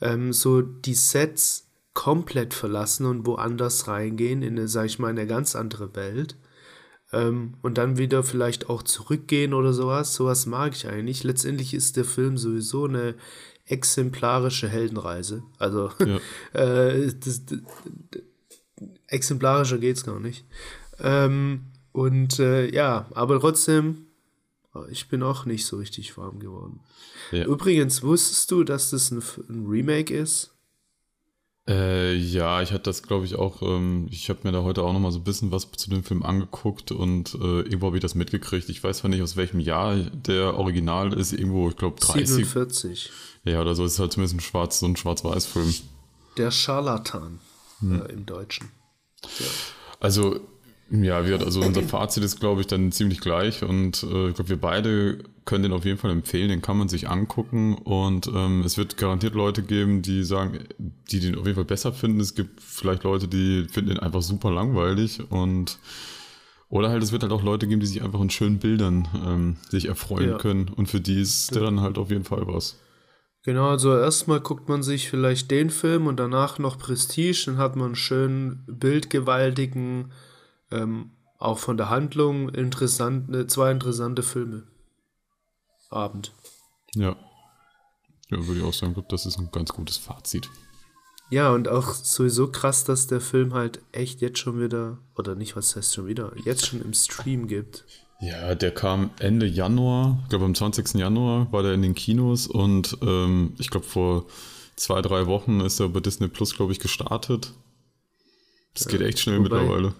[0.00, 5.26] Ähm, so die Sets komplett verlassen und woanders reingehen, in eine, sag ich mal, eine
[5.26, 6.36] ganz andere Welt
[7.14, 10.14] ähm, und dann wieder vielleicht auch zurückgehen oder sowas.
[10.14, 11.22] Sowas mag ich eigentlich.
[11.22, 13.14] Letztendlich ist der Film sowieso eine
[13.66, 15.44] exemplarische Heldenreise.
[15.58, 16.18] Also ja.
[16.60, 17.58] äh, das, das,
[19.08, 20.44] exemplarischer geht's gar nicht.
[20.98, 24.06] Ähm, und äh, ja, aber trotzdem,
[24.90, 26.80] ich bin auch nicht so richtig warm geworden.
[27.30, 27.44] Ja.
[27.44, 30.50] Übrigens, wusstest du, dass das ein, ein Remake ist?
[31.66, 34.92] Äh, ja, ich hatte das, glaube ich, auch, ähm, ich habe mir da heute auch
[34.92, 38.14] nochmal so ein bisschen was zu dem Film angeguckt und äh, irgendwo habe ich das
[38.14, 38.68] mitgekriegt.
[38.68, 42.28] Ich weiß zwar nicht, aus welchem Jahr der Original ist, irgendwo, ich glaube, 30.
[42.28, 43.10] 47.
[43.44, 45.72] Ja, oder so ist es halt zumindest ein Schwarz, so ein Schwarz-Weiß-Film.
[46.36, 47.38] Der Scharlatan
[47.80, 48.02] hm.
[48.02, 48.70] äh, im Deutschen.
[49.22, 49.46] Ja.
[50.00, 50.40] Also,
[50.90, 54.48] ja, wir, also unser Fazit ist, glaube ich, dann ziemlich gleich und äh, ich glaube,
[54.50, 58.62] wir beide können den auf jeden Fall empfehlen, den kann man sich angucken und ähm,
[58.64, 62.20] es wird garantiert Leute geben, die sagen, die den auf jeden Fall besser finden.
[62.20, 65.78] Es gibt vielleicht Leute, die finden den einfach super langweilig und
[66.70, 69.56] oder halt, es wird halt auch Leute geben, die sich einfach in schönen Bildern ähm,
[69.68, 70.38] sich erfreuen ja.
[70.38, 72.78] können und für die ist der dann halt auf jeden Fall was.
[73.44, 77.76] Genau, also erstmal guckt man sich vielleicht den Film und danach noch Prestige, dann hat
[77.76, 80.12] man einen schönen, bildgewaltigen
[80.70, 84.64] ähm, auch von der Handlung interessante, zwei interessante Filme.
[85.90, 86.32] Abend.
[86.94, 87.16] Ja.
[88.30, 90.48] Ja, würde ich auch sagen, das ist ein ganz gutes Fazit.
[91.30, 95.54] Ja, und auch sowieso krass, dass der Film halt echt jetzt schon wieder, oder nicht,
[95.54, 97.84] was heißt schon wieder, jetzt schon im Stream gibt.
[98.24, 100.94] Ja, der kam Ende Januar, ich glaube am 20.
[100.94, 104.24] Januar war der in den Kinos und ähm, ich glaube vor
[104.76, 107.52] zwei, drei Wochen ist er bei Disney Plus, glaube ich, gestartet.
[108.72, 109.94] Das ja, geht echt schnell wobei, mittlerweile.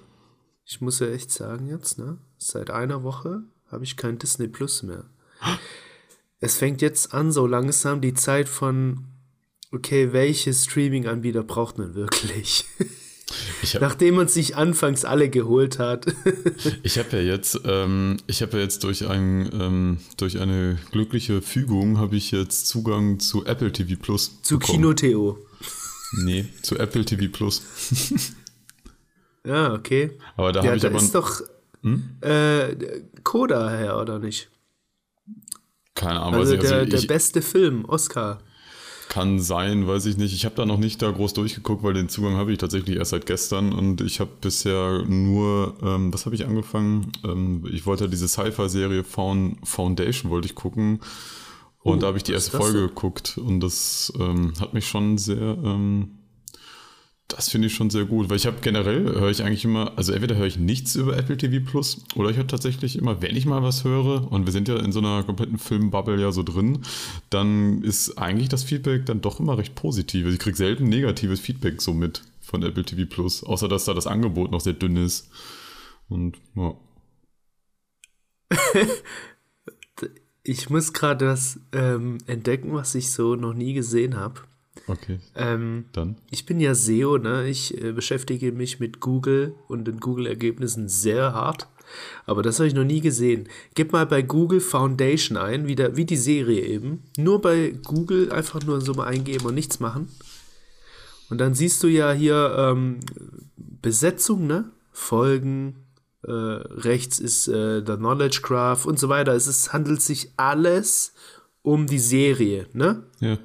[0.64, 2.16] Ich muss ja echt sagen jetzt, ne?
[2.38, 5.04] Seit einer Woche habe ich kein Disney Plus mehr.
[6.40, 9.06] Es fängt jetzt an, so langsam die Zeit von,
[9.72, 12.66] okay, welche Streaming-Anbieter braucht man wirklich?
[13.80, 16.06] Nachdem man sich anfangs alle geholt hat.
[16.82, 21.42] ich habe ja jetzt, ähm, ich habe ja jetzt durch ein, ähm, durch eine glückliche
[21.42, 24.42] Fügung habe ich jetzt Zugang zu Apple TV Plus.
[24.42, 25.38] Zu Kino.to.
[26.24, 27.62] Nee, zu Apple TV Plus.
[29.46, 30.18] Ja, okay.
[30.36, 30.98] Aber da ja, habe ich da aber.
[30.98, 31.40] ist doch
[31.82, 32.16] hm?
[32.20, 32.76] äh,
[33.22, 34.50] Coda her, oder nicht?
[35.94, 36.40] Keine Ahnung.
[36.40, 38.40] Also, also der, also ich, der beste Film, Oscar.
[39.14, 40.34] Kann sein, weiß ich nicht.
[40.34, 43.12] Ich habe da noch nicht da groß durchgeguckt, weil den Zugang habe ich tatsächlich erst
[43.12, 47.12] seit gestern und ich habe bisher nur, ähm, was habe ich angefangen?
[47.22, 50.98] Ähm, ich wollte diese Sci-Fi-Serie Foundation wollte ich gucken
[51.84, 55.16] und uh, da habe ich die erste Folge geguckt und das ähm, hat mich schon
[55.16, 56.18] sehr ähm,
[57.28, 60.12] das finde ich schon sehr gut, weil ich habe generell, höre ich eigentlich immer, also
[60.12, 63.46] entweder höre ich nichts über Apple TV Plus oder ich höre tatsächlich immer, wenn ich
[63.46, 66.82] mal was höre, und wir sind ja in so einer kompletten Filmbubble ja so drin,
[67.30, 70.24] dann ist eigentlich das Feedback dann doch immer recht positiv.
[70.24, 73.94] Also ich kriege selten negatives Feedback so mit von Apple TV Plus, außer dass da
[73.94, 75.30] das Angebot noch sehr dünn ist.
[76.08, 76.74] Und ja.
[80.42, 84.42] ich muss gerade was ähm, entdecken, was ich so noch nie gesehen habe.
[84.86, 85.18] Okay.
[85.34, 86.16] Ähm, Dann?
[86.30, 87.48] Ich bin ja SEO, ne?
[87.48, 91.68] Ich äh, beschäftige mich mit Google und den Google-Ergebnissen sehr hart.
[92.26, 93.48] Aber das habe ich noch nie gesehen.
[93.74, 97.02] Gib mal bei Google Foundation ein, wie, der, wie die Serie eben.
[97.16, 100.08] Nur bei Google einfach nur so mal eingeben und nichts machen.
[101.30, 103.00] Und dann siehst du ja hier ähm,
[103.56, 104.70] Besetzung, ne?
[104.92, 105.76] Folgen,
[106.22, 109.32] äh, rechts ist äh, der Knowledge Graph und so weiter.
[109.34, 111.12] Es ist, handelt sich alles
[111.62, 113.02] um die Serie, ne?
[113.20, 113.38] Ja.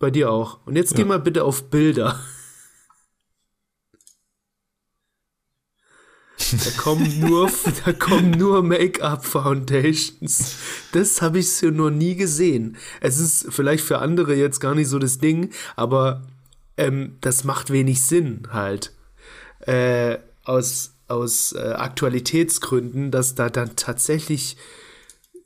[0.00, 0.58] Bei dir auch.
[0.66, 0.96] Und jetzt ja.
[0.96, 2.18] geh mal bitte auf Bilder.
[6.52, 7.48] Da kommen nur,
[7.84, 10.56] da kommen nur Make-up-Foundations.
[10.90, 12.76] Das habe ich so noch nie gesehen.
[13.00, 16.26] Es ist vielleicht für andere jetzt gar nicht so das Ding, aber
[16.76, 18.92] ähm, das macht wenig Sinn halt.
[19.60, 24.56] Äh, aus aus äh, Aktualitätsgründen, dass da dann tatsächlich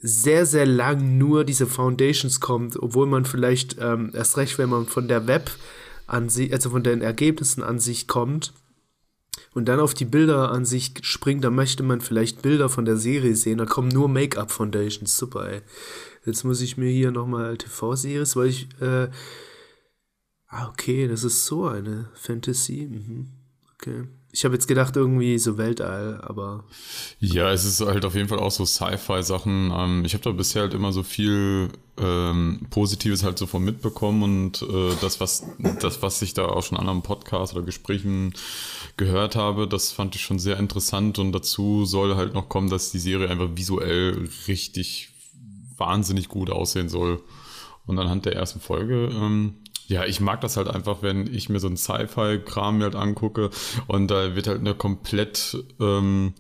[0.07, 4.85] sehr, sehr lang nur diese Foundations kommt, obwohl man vielleicht ähm, erst recht, wenn man
[4.85, 5.51] von der Web
[6.07, 8.53] an sich, also von den Ergebnissen an sich kommt
[9.55, 12.99] und dann auf die Bilder an sich springt, dann möchte man vielleicht Bilder von der
[12.99, 15.63] Serie sehen, da kommen nur Make-up-Foundations, super, ey.
[16.27, 19.09] Jetzt muss ich mir hier nochmal TV-Series, weil ich, äh,
[20.49, 23.29] ah, okay, das ist so eine Fantasy, mhm.
[23.73, 24.05] okay.
[24.35, 26.65] Ich habe jetzt gedacht, irgendwie so Weltall, aber.
[27.21, 29.73] Ja, es ist halt auf jeden Fall auch so Sci-Fi-Sachen.
[29.73, 31.69] Ähm, ich habe da bisher halt immer so viel
[31.99, 35.47] ähm, Positives halt so von mitbekommen und äh, das, was,
[35.81, 38.35] das, was ich da auch schon an anderen Podcasts oder Gesprächen
[38.97, 42.91] gehört habe, das fand ich schon sehr interessant und dazu soll halt noch kommen, dass
[42.91, 45.11] die Serie einfach visuell richtig
[45.77, 47.23] wahnsinnig gut aussehen soll.
[47.87, 51.61] Und anhand der ersten Folge ähm, ja, ich mag das halt einfach, wenn ich mir
[51.61, 53.51] so einen Sci-Fi-Kram halt angucke
[53.87, 56.35] und da wird halt eine komplett ähm,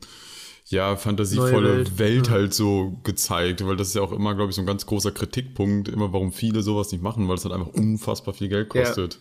[0.66, 4.56] ja, fantasievolle Welt, Welt halt so gezeigt, weil das ist ja auch immer, glaube ich,
[4.56, 7.72] so ein ganz großer Kritikpunkt, immer warum viele sowas nicht machen, weil es halt einfach
[7.72, 9.14] unfassbar viel Geld kostet.
[9.14, 9.20] Ja.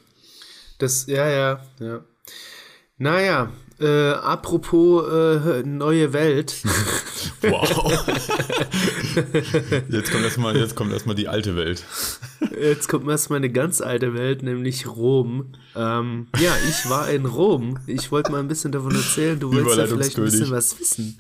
[0.80, 2.02] Das, ja, ja, ja.
[2.98, 6.56] Naja, äh, apropos äh, neue Welt.
[7.42, 8.08] wow.
[9.90, 10.76] jetzt kommt erstmal erst
[11.18, 11.84] die alte Welt.
[12.60, 15.54] Jetzt kommt erstmal eine ganz alte Welt, nämlich Rom.
[15.76, 17.80] Ähm, ja, ich war in Rom.
[17.88, 19.40] Ich wollte mal ein bisschen davon erzählen.
[19.40, 21.20] Du wolltest ja vielleicht ein bisschen was wissen.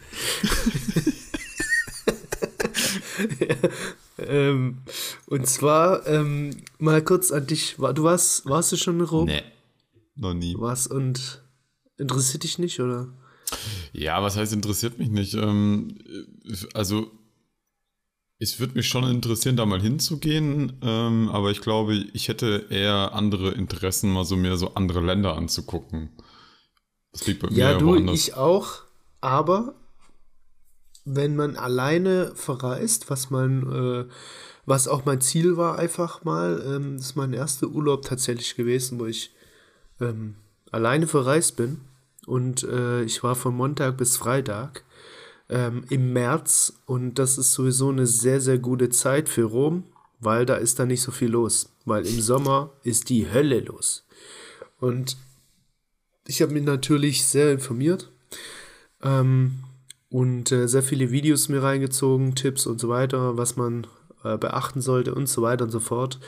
[4.17, 4.77] ähm,
[5.27, 7.75] und zwar ähm, mal kurz an dich.
[7.77, 9.25] Du warst, warst du schon in Rom?
[9.25, 9.43] Nee,
[10.15, 10.55] noch nie.
[10.57, 11.43] Was und
[11.97, 13.07] Interessiert dich nicht, oder?
[13.91, 15.35] Ja, was heißt interessiert mich nicht?
[15.35, 15.97] Ähm,
[16.73, 17.11] also,
[18.43, 23.13] es würde mich schon interessieren, da mal hinzugehen, ähm, aber ich glaube, ich hätte eher
[23.13, 26.09] andere Interessen, mal so mehr so andere Länder anzugucken.
[27.11, 28.15] Das liegt bei mir ja, du, woanders.
[28.15, 28.81] ich auch,
[29.21, 29.75] aber
[31.05, 34.11] wenn man alleine verreist, was man, äh,
[34.65, 38.99] was auch mein Ziel war, einfach mal, ähm, das ist mein erster Urlaub tatsächlich gewesen,
[38.99, 39.31] wo ich
[40.01, 40.35] ähm,
[40.71, 41.81] alleine verreist bin
[42.25, 44.83] und äh, ich war von Montag bis Freitag
[45.53, 49.83] ähm, im März und das ist sowieso eine sehr, sehr gute Zeit für Rom,
[50.19, 54.05] weil da ist da nicht so viel los, weil im Sommer ist die Hölle los.
[54.79, 55.15] Und
[56.25, 58.09] ich habe mich natürlich sehr informiert
[59.03, 59.63] ähm,
[60.09, 63.85] und äh, sehr viele Videos mir reingezogen, Tipps und so weiter, was man
[64.23, 66.19] äh, beachten sollte und so weiter und so fort.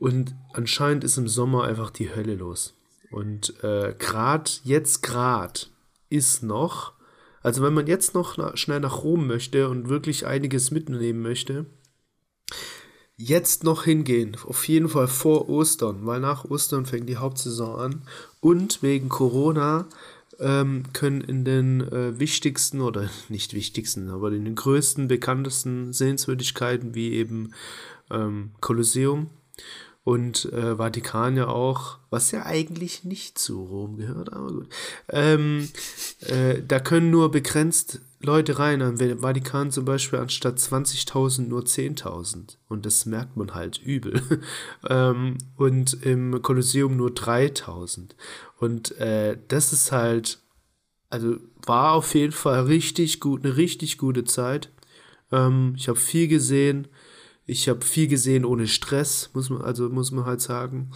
[0.00, 2.74] Und anscheinend ist im Sommer einfach die Hölle los.
[3.10, 5.60] Und äh, gerade, jetzt gerade
[6.10, 6.97] ist noch,
[7.48, 11.64] also wenn man jetzt noch na, schnell nach Rom möchte und wirklich einiges mitnehmen möchte,
[13.16, 14.36] jetzt noch hingehen.
[14.46, 18.02] Auf jeden Fall vor Ostern, weil nach Ostern fängt die Hauptsaison an.
[18.40, 19.86] Und wegen Corona
[20.38, 26.94] ähm, können in den äh, wichtigsten oder nicht wichtigsten, aber in den größten, bekanntesten Sehenswürdigkeiten
[26.94, 27.54] wie eben
[28.10, 29.30] ähm, Kolosseum
[30.08, 34.68] und äh, Vatikan ja auch, was ja eigentlich nicht zu Rom gehört, aber gut.
[35.10, 35.68] Ähm,
[36.20, 38.80] äh, da können nur begrenzt Leute rein.
[38.80, 42.56] Am Vatikan zum Beispiel anstatt 20.000 nur 10.000.
[42.70, 44.22] Und das merkt man halt übel.
[44.88, 48.12] ähm, und im Kolosseum nur 3.000.
[48.58, 50.38] Und äh, das ist halt,
[51.10, 54.70] also war auf jeden Fall richtig gut, eine richtig gute Zeit.
[55.30, 56.88] Ähm, ich habe viel gesehen
[57.48, 60.90] ich habe viel gesehen ohne Stress, muss man, also muss man halt sagen.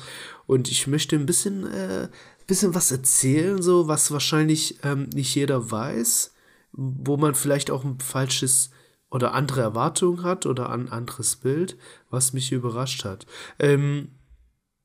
[0.46, 2.08] Und ich möchte ein bisschen, äh,
[2.46, 6.34] bisschen was erzählen, so, was wahrscheinlich ähm, nicht jeder weiß,
[6.72, 8.70] wo man vielleicht auch ein falsches
[9.10, 11.78] oder andere Erwartungen hat oder ein anderes Bild,
[12.10, 13.26] was mich überrascht hat.
[13.58, 14.10] Ähm,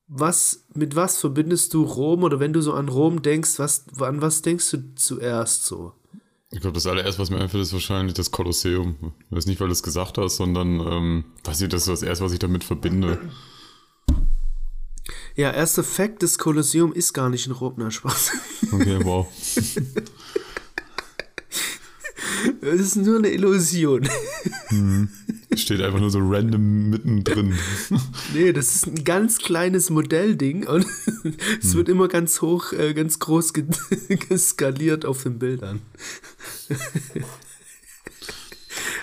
[0.07, 4.21] was, mit was verbindest du Rom oder wenn du so an Rom denkst, was, an
[4.21, 5.93] was denkst du zuerst so?
[6.51, 9.13] Ich glaube, das allererste, was mir einfällt, ist wahrscheinlich das Kolosseum.
[9.29, 12.03] Ich weiß nicht, weil du es gesagt hast, sondern ähm, weiß ich, das ist das
[12.03, 13.19] erste, was ich damit verbinde.
[15.35, 18.31] Ja, erster Fakt, das Kolosseum ist gar nicht ein Rom, Spaß.
[18.71, 19.27] Okay, wow.
[22.61, 24.07] Das ist nur eine Illusion.
[24.69, 25.09] Mhm.
[25.57, 27.55] Steht einfach nur so random mittendrin.
[28.33, 30.85] Nee, das ist ein ganz kleines Modellding und
[31.61, 33.53] es wird immer ganz hoch, äh, ganz groß
[34.29, 35.81] geskaliert auf den Bildern.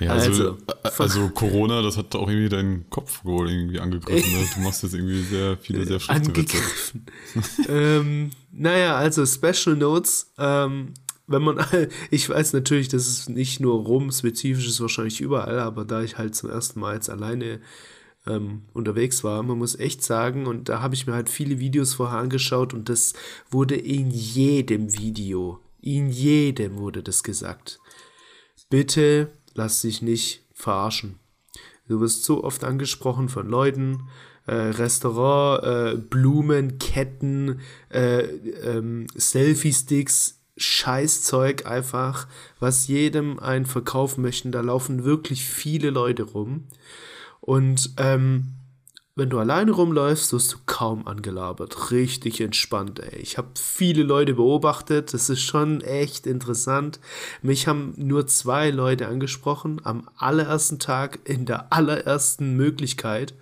[0.00, 4.32] Ja, also, also, also, Corona, das hat auch irgendwie deinen Kopf wohl irgendwie angegriffen.
[4.32, 4.46] Ne?
[4.54, 7.06] Du machst jetzt irgendwie sehr viele sehr schlechte angegriffen.
[7.68, 10.32] ähm, naja, also Special Notes.
[10.38, 10.94] Ähm,
[11.26, 11.64] wenn man,
[12.10, 16.34] ich weiß natürlich, dass es nicht nur Rom-spezifisch ist, wahrscheinlich überall, aber da ich halt
[16.34, 17.60] zum ersten Mal jetzt alleine
[18.26, 21.94] ähm, unterwegs war, man muss echt sagen, und da habe ich mir halt viele Videos
[21.94, 23.12] vorher angeschaut und das
[23.50, 27.78] wurde in jedem Video, in jedem wurde das gesagt.
[28.70, 31.18] Bitte lass dich nicht verarschen.
[31.87, 34.08] Du wirst so oft angesprochen von Leuten,
[34.46, 37.60] äh, Restaurant, äh, Blumen, Ketten,
[37.90, 42.26] äh, ähm, Selfie-Sticks, Scheißzeug einfach,
[42.60, 44.52] was jedem einen verkaufen möchten.
[44.52, 46.64] Da laufen wirklich viele Leute rum.
[47.40, 48.54] Und ähm,
[49.16, 51.92] wenn du alleine rumläufst, wirst du kaum angelabert.
[51.92, 53.20] Richtig entspannt, ey.
[53.20, 55.14] Ich habe viele Leute beobachtet.
[55.14, 56.98] Das ist schon echt interessant.
[57.40, 63.34] Mich haben nur zwei Leute angesprochen am allerersten Tag in der allerersten Möglichkeit.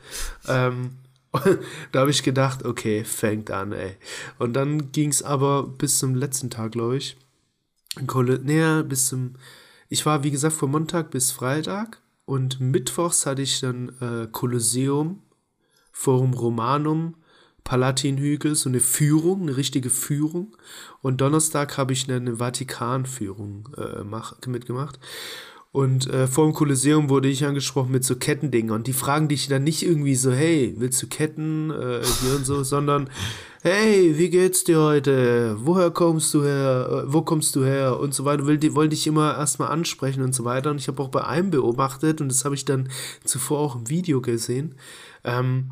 [0.47, 0.99] Ähm,
[1.93, 3.97] da habe ich gedacht, okay, fängt an, ey.
[4.39, 7.17] Und dann ging es aber bis zum letzten Tag, glaube ich.
[8.43, 9.35] Näher bis zum.
[9.89, 12.01] Ich war, wie gesagt, von Montag bis Freitag.
[12.25, 15.21] Und mittwochs hatte ich dann äh, Kolosseum
[15.93, 17.15] Forum Romanum,
[17.65, 20.57] Palatinhügel, so eine Führung, eine richtige Führung.
[21.01, 24.99] Und Donnerstag habe ich eine Vatikanführung äh, mach, mitgemacht.
[25.73, 28.73] Und äh, vor dem Kolosseum wurde ich angesprochen mit so Kettendingen.
[28.73, 31.71] Und die fragen dich dann nicht irgendwie so, hey, willst du Ketten?
[31.71, 33.09] Äh, hier und so, sondern,
[33.63, 35.57] hey, wie geht's dir heute?
[35.61, 37.05] Woher kommst du her?
[37.07, 37.99] Äh, wo kommst du her?
[37.99, 38.47] Und so weiter.
[38.47, 40.71] Will, die wollen dich immer erstmal ansprechen und so weiter.
[40.71, 42.91] Und ich habe auch bei einem beobachtet, und das habe ich dann
[43.25, 44.75] zuvor auch im Video gesehen,
[45.25, 45.71] ähm,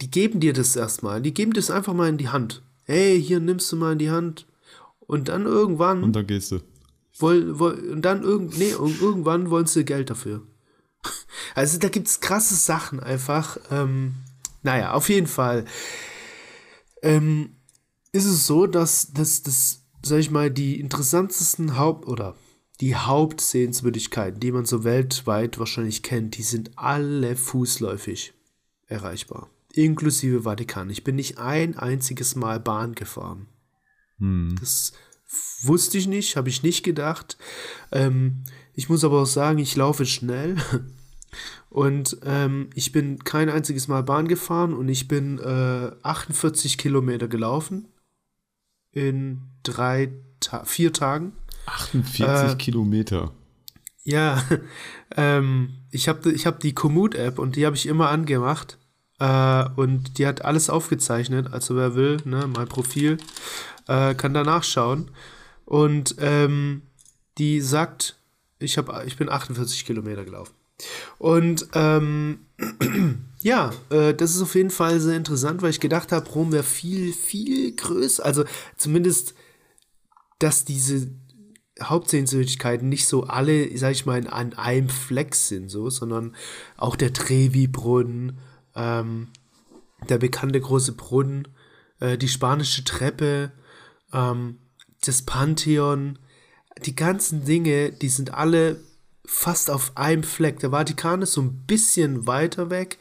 [0.00, 1.20] die geben dir das erstmal.
[1.20, 2.62] Die geben das einfach mal in die Hand.
[2.84, 4.46] Hey, hier nimmst du mal in die Hand.
[5.00, 6.02] Und dann irgendwann.
[6.02, 6.60] Und dann gehst du.
[7.18, 10.42] Woll, woll, und dann irgend, nee, und irgendwann wollen sie Geld dafür.
[11.54, 13.58] Also da gibt es krasse Sachen einfach.
[13.70, 14.14] Ähm,
[14.62, 15.64] naja, auf jeden Fall
[17.02, 17.56] ähm,
[18.12, 22.34] ist es so, dass das, das, sag ich mal, die interessantesten Haupt- oder
[22.80, 28.34] die Hauptsehenswürdigkeiten, die man so weltweit wahrscheinlich kennt, die sind alle fußläufig
[28.86, 29.48] erreichbar.
[29.72, 30.90] Inklusive Vatikan.
[30.90, 33.46] Ich bin nicht ein einziges Mal Bahn gefahren.
[34.18, 34.56] Hm.
[34.58, 34.92] Das
[35.62, 37.36] wusste ich nicht, habe ich nicht gedacht.
[37.92, 40.56] Ähm, ich muss aber auch sagen, ich laufe schnell.
[41.68, 47.28] Und ähm, ich bin kein einziges Mal Bahn gefahren und ich bin äh, 48 Kilometer
[47.28, 47.88] gelaufen
[48.92, 50.10] in drei,
[50.40, 51.32] Ta vier Tagen.
[51.66, 53.32] 48 äh, Kilometer.
[54.04, 54.42] Ja,
[55.16, 58.78] ähm, ich habe ich hab die Komoot-App und die habe ich immer angemacht.
[59.18, 61.52] Äh, und die hat alles aufgezeichnet.
[61.52, 63.18] Also wer will, ne, mein Profil,
[63.88, 65.10] äh, kann da nachschauen.
[65.64, 66.82] Und ähm,
[67.38, 68.16] die sagt,
[68.58, 70.54] ich, hab, ich bin 48 Kilometer gelaufen.
[71.18, 72.46] Und ähm,
[73.40, 76.62] ja, äh, das ist auf jeden Fall sehr interessant, weil ich gedacht habe, Rom wäre
[76.62, 78.24] viel, viel größer.
[78.24, 78.44] Also
[78.76, 79.34] zumindest,
[80.38, 81.10] dass diese
[81.82, 86.34] Hauptsehenswürdigkeiten nicht so alle, sag ich mal, an einem Fleck sind, so, sondern
[86.76, 88.38] auch der Trevi-Brunnen,
[88.74, 89.28] ähm,
[90.08, 91.48] der bekannte große Brunnen,
[92.00, 93.52] äh, die spanische Treppe,
[94.16, 94.56] ähm,
[95.04, 96.18] das Pantheon,
[96.84, 98.80] die ganzen Dinge, die sind alle
[99.24, 100.58] fast auf einem Fleck.
[100.60, 102.98] Der Vatikan ist so ein bisschen weiter weg,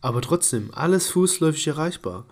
[0.00, 2.26] aber trotzdem alles fußläufig erreichbar.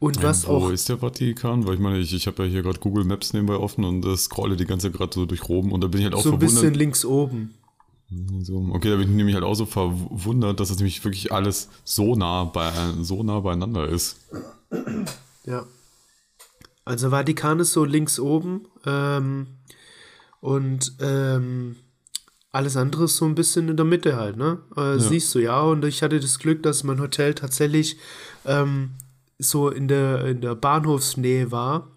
[0.00, 0.62] Und was ähm, wo auch.
[0.62, 1.66] Wo ist der Vatikan?
[1.66, 4.24] Weil ich meine, ich, ich habe ja hier gerade Google Maps nebenbei offen und das
[4.24, 6.30] scrolle die ganze Zeit gerade so durch Rom und da bin ich halt auch so
[6.30, 6.50] verwundert.
[6.50, 7.54] Ein bisschen links oben.
[8.42, 11.68] So, okay, da bin ich nämlich halt auch so verwundert, dass es nämlich wirklich alles
[11.84, 14.16] so nah, bei, so nah beieinander ist.
[15.46, 15.64] Ja.
[16.84, 19.46] Also Vatikan ist so links oben ähm,
[20.40, 21.76] und ähm,
[22.52, 24.58] alles andere ist so ein bisschen in der Mitte halt, ne?
[24.76, 24.98] Äh, ja.
[24.98, 25.60] Siehst du, ja.
[25.62, 27.96] Und ich hatte das Glück, dass mein Hotel tatsächlich
[28.44, 28.90] ähm,
[29.38, 31.90] so in der, in der Bahnhofsnähe war.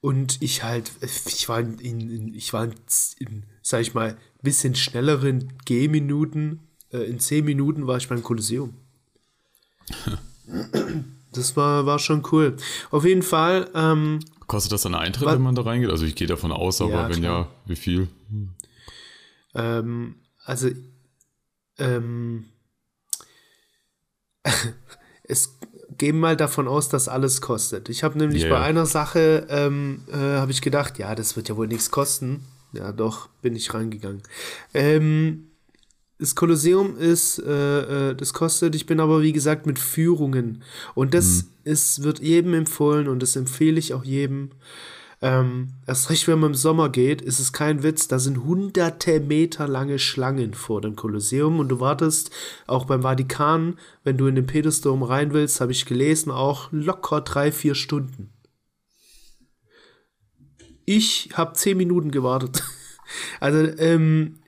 [0.00, 2.74] Und ich halt, ich war in, in ich war in,
[3.18, 6.60] in sag ich mal, bisschen schnelleren Gehminuten,
[6.92, 8.74] äh, in zehn Minuten war ich beim Kolosseum.
[11.32, 12.56] das war, war schon cool.
[12.90, 13.68] Auf jeden Fall.
[13.74, 15.90] Ähm, Kostet das dann Eintritt, wenn man da reingeht?
[15.90, 17.40] Also ich gehe davon aus, aber ja, wenn klar.
[17.40, 18.08] ja, wie viel?
[19.54, 20.70] Ähm, also,
[21.78, 22.46] ähm,
[25.22, 25.56] es
[25.98, 27.88] gehen mal davon aus, dass alles kostet.
[27.88, 28.58] Ich habe nämlich yeah.
[28.58, 32.46] bei einer Sache, ähm, äh, habe ich gedacht, ja, das wird ja wohl nichts kosten.
[32.72, 34.22] Ja, doch, bin ich reingegangen.
[34.72, 35.49] Ähm,
[36.20, 40.62] das Kolosseum ist, äh, äh, das kostet, ich bin aber wie gesagt mit Führungen.
[40.94, 41.48] Und das mhm.
[41.64, 44.50] ist, wird jedem empfohlen und das empfehle ich auch jedem.
[45.22, 49.20] Ähm, erst recht, wenn man im Sommer geht, ist es kein Witz, da sind hunderte
[49.20, 52.30] Meter lange Schlangen vor dem Kolosseum und du wartest
[52.66, 57.20] auch beim Vatikan, wenn du in den Petersdom rein willst, habe ich gelesen, auch locker
[57.22, 58.30] drei, vier Stunden.
[60.84, 62.62] Ich habe zehn Minuten gewartet.
[63.40, 64.39] Also, ähm,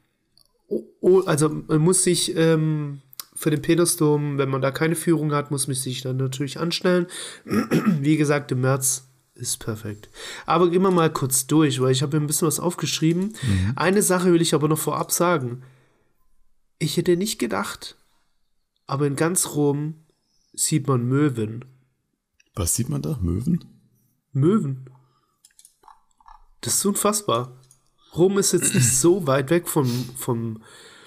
[1.26, 3.00] also man muss sich ähm,
[3.34, 7.06] für den Petersdom, wenn man da keine Führung hat, muss man sich dann natürlich anstellen.
[7.44, 10.08] Wie gesagt, im März ist perfekt.
[10.46, 13.34] Aber gehen wir mal kurz durch, weil ich habe mir ein bisschen was aufgeschrieben.
[13.42, 13.72] Mhm.
[13.76, 15.62] Eine Sache will ich aber noch vorab sagen.
[16.78, 17.96] Ich hätte nicht gedacht,
[18.86, 19.94] aber in ganz Rom
[20.52, 21.64] sieht man Möwen.
[22.54, 23.18] Was sieht man da?
[23.22, 23.64] Möwen?
[24.32, 24.90] Möwen.
[26.60, 27.61] Das ist unfassbar.
[28.16, 30.62] Rom ist jetzt nicht so weit weg vom, vom,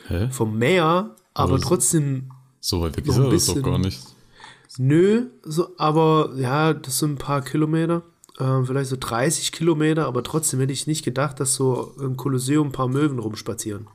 [0.08, 0.30] Hä?
[0.32, 4.02] vom Meer, aber Aber trotzdem So weit weg ist er das doch gar nicht.
[4.78, 8.04] Nö, so, aber ja, das sind ein paar Kilometer.
[8.38, 12.68] Ähm, vielleicht so 30 Kilometer, aber trotzdem hätte ich nicht gedacht, dass so im Kolosseum
[12.68, 13.88] ein paar Möwen rumspazieren.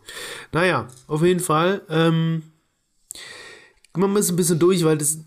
[0.53, 1.83] Naja, auf jeden Fall.
[1.91, 2.45] Ähm,
[3.95, 5.19] man muss ein bisschen durch, weil das,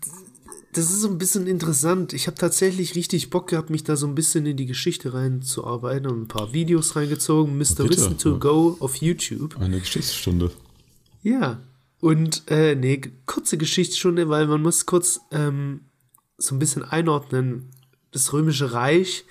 [0.74, 2.12] das ist so ein bisschen interessant.
[2.12, 6.08] Ich habe tatsächlich richtig Bock gehabt, mich da so ein bisschen in die Geschichte reinzuarbeiten
[6.08, 7.56] und ein paar Videos reingezogen.
[7.56, 7.62] Mr.
[7.62, 8.38] bitte, Listen to ja.
[8.38, 9.56] Go auf YouTube.
[9.60, 10.50] Eine Geschichtsstunde.
[11.22, 11.60] Ja.
[12.00, 15.80] Und, äh, nee, kurze Geschichtsstunde, weil man muss kurz ähm,
[16.38, 17.70] so ein bisschen einordnen.
[18.10, 19.24] Das Römische Reich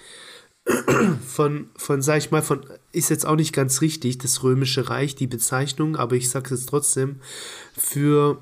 [1.27, 5.15] von, von, sag ich mal, von, ist jetzt auch nicht ganz richtig, das Römische Reich,
[5.15, 7.17] die Bezeichnung, aber ich sag's jetzt trotzdem,
[7.77, 8.41] für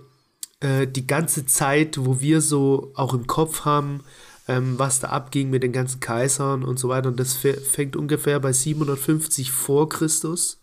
[0.61, 4.03] äh, die ganze Zeit, wo wir so auch im Kopf haben,
[4.47, 7.09] ähm, was da abging mit den ganzen Kaisern und so weiter.
[7.09, 10.59] Und das fä- fängt ungefähr bei 750 vor Christus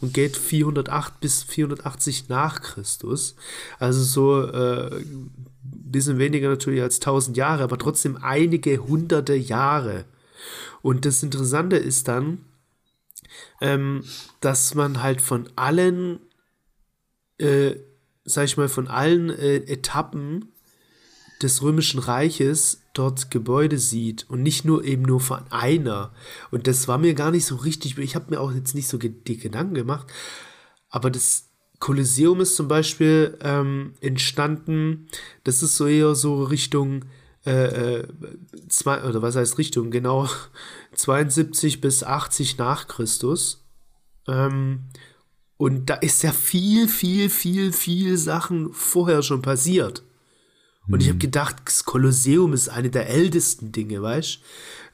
[0.00, 3.36] und geht 408 bis 480 nach Christus.
[3.78, 5.30] Also so äh, ein
[5.62, 10.04] bisschen weniger natürlich als 1000 Jahre, aber trotzdem einige hunderte Jahre.
[10.82, 12.38] Und das Interessante ist dann,
[13.60, 14.04] ähm,
[14.40, 16.18] dass man halt von allen,
[17.38, 17.76] äh,
[18.24, 20.52] sag ich mal, von allen äh, Etappen
[21.42, 26.12] des Römischen Reiches dort Gebäude sieht und nicht nur eben nur von einer.
[26.50, 28.98] Und das war mir gar nicht so richtig, ich habe mir auch jetzt nicht so
[28.98, 30.06] die Gedanken gemacht,
[30.88, 31.48] aber das
[31.80, 35.08] Kolosseum ist zum Beispiel ähm, entstanden,
[35.42, 37.06] das ist so eher so Richtung
[37.44, 38.08] äh, äh,
[38.68, 40.28] zwei, oder was heißt Richtung, genau
[40.94, 43.64] 72 bis 80 nach Christus.
[44.28, 44.84] Ähm,
[45.62, 50.02] und da ist ja viel, viel, viel, viel Sachen vorher schon passiert.
[50.88, 54.40] Und ich habe gedacht, das Kolosseum ist eine der ältesten Dinge, weißt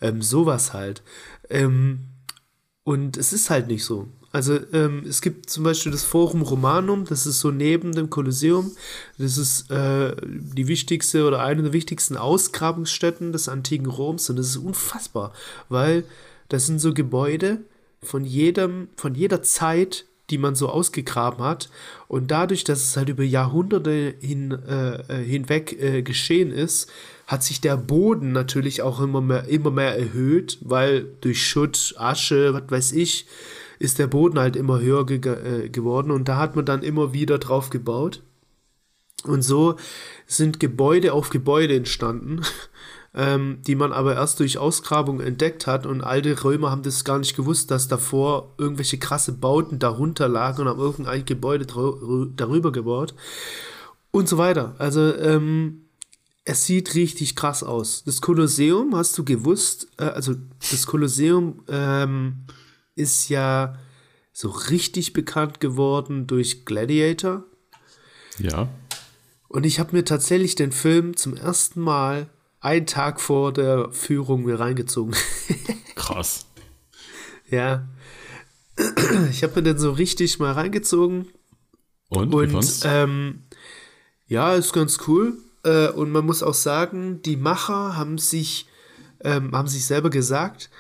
[0.03, 1.03] ähm, Sowas halt.
[1.49, 2.01] Ähm,
[2.85, 4.09] und es ist halt nicht so.
[4.31, 8.71] Also ähm, es gibt zum Beispiel das Forum Romanum, das ist so neben dem Kolosseum.
[9.17, 14.49] Das ist äh, die wichtigste oder eine der wichtigsten Ausgrabungsstätten des antiken Roms und das
[14.49, 15.33] ist unfassbar,
[15.71, 16.05] weil
[16.51, 17.63] das sind so Gebäude
[18.03, 21.71] von jedem, von jeder Zeit, die man so ausgegraben hat.
[22.07, 26.91] Und dadurch, dass es halt über Jahrhunderte hin, äh, äh, hinweg äh, geschehen ist,
[27.27, 32.55] hat sich der Boden natürlich auch immer mehr, immer mehr erhöht, weil durch Schutt, Asche,
[32.55, 33.27] was weiß ich,
[33.79, 37.13] ist der Boden halt immer höher ge äh, geworden und da hat man dann immer
[37.13, 38.23] wieder drauf gebaut.
[39.25, 39.77] Und so
[40.27, 42.43] sind Gebäude auf Gebäude entstanden,
[43.19, 45.87] ähm, die man aber erst durch Ausgrabung entdeckt hat.
[45.87, 50.63] Und alte Römer haben das gar nicht gewusst, dass davor irgendwelche krasse Bauten darunter lagen
[50.63, 53.15] und haben irgendein Gebäude darüber gebaut.
[54.13, 54.77] Und so weiter.
[54.79, 55.83] Also, ähm,
[56.45, 58.05] es sieht richtig krass aus.
[58.05, 60.37] Das Kolosseum, hast du gewusst, äh, also
[60.71, 62.45] das Kolosseum ähm,
[62.95, 63.77] ist ja
[64.33, 67.43] so richtig bekannt geworden durch Gladiator.
[68.39, 68.69] Ja.
[69.49, 72.29] Und ich habe mir tatsächlich den Film zum ersten Mal
[72.61, 75.15] einen Tag vor der Führung mir reingezogen.
[75.95, 76.47] Krass.
[77.49, 77.89] ja.
[79.31, 81.29] Ich habe mir den so richtig mal reingezogen.
[82.09, 83.43] Und, Und ähm,
[84.27, 85.37] ja, ist ganz cool.
[85.65, 88.69] Äh, und man muss auch sagen, die Macher haben sich,
[89.21, 90.71] ähm, haben sich selber gesagt,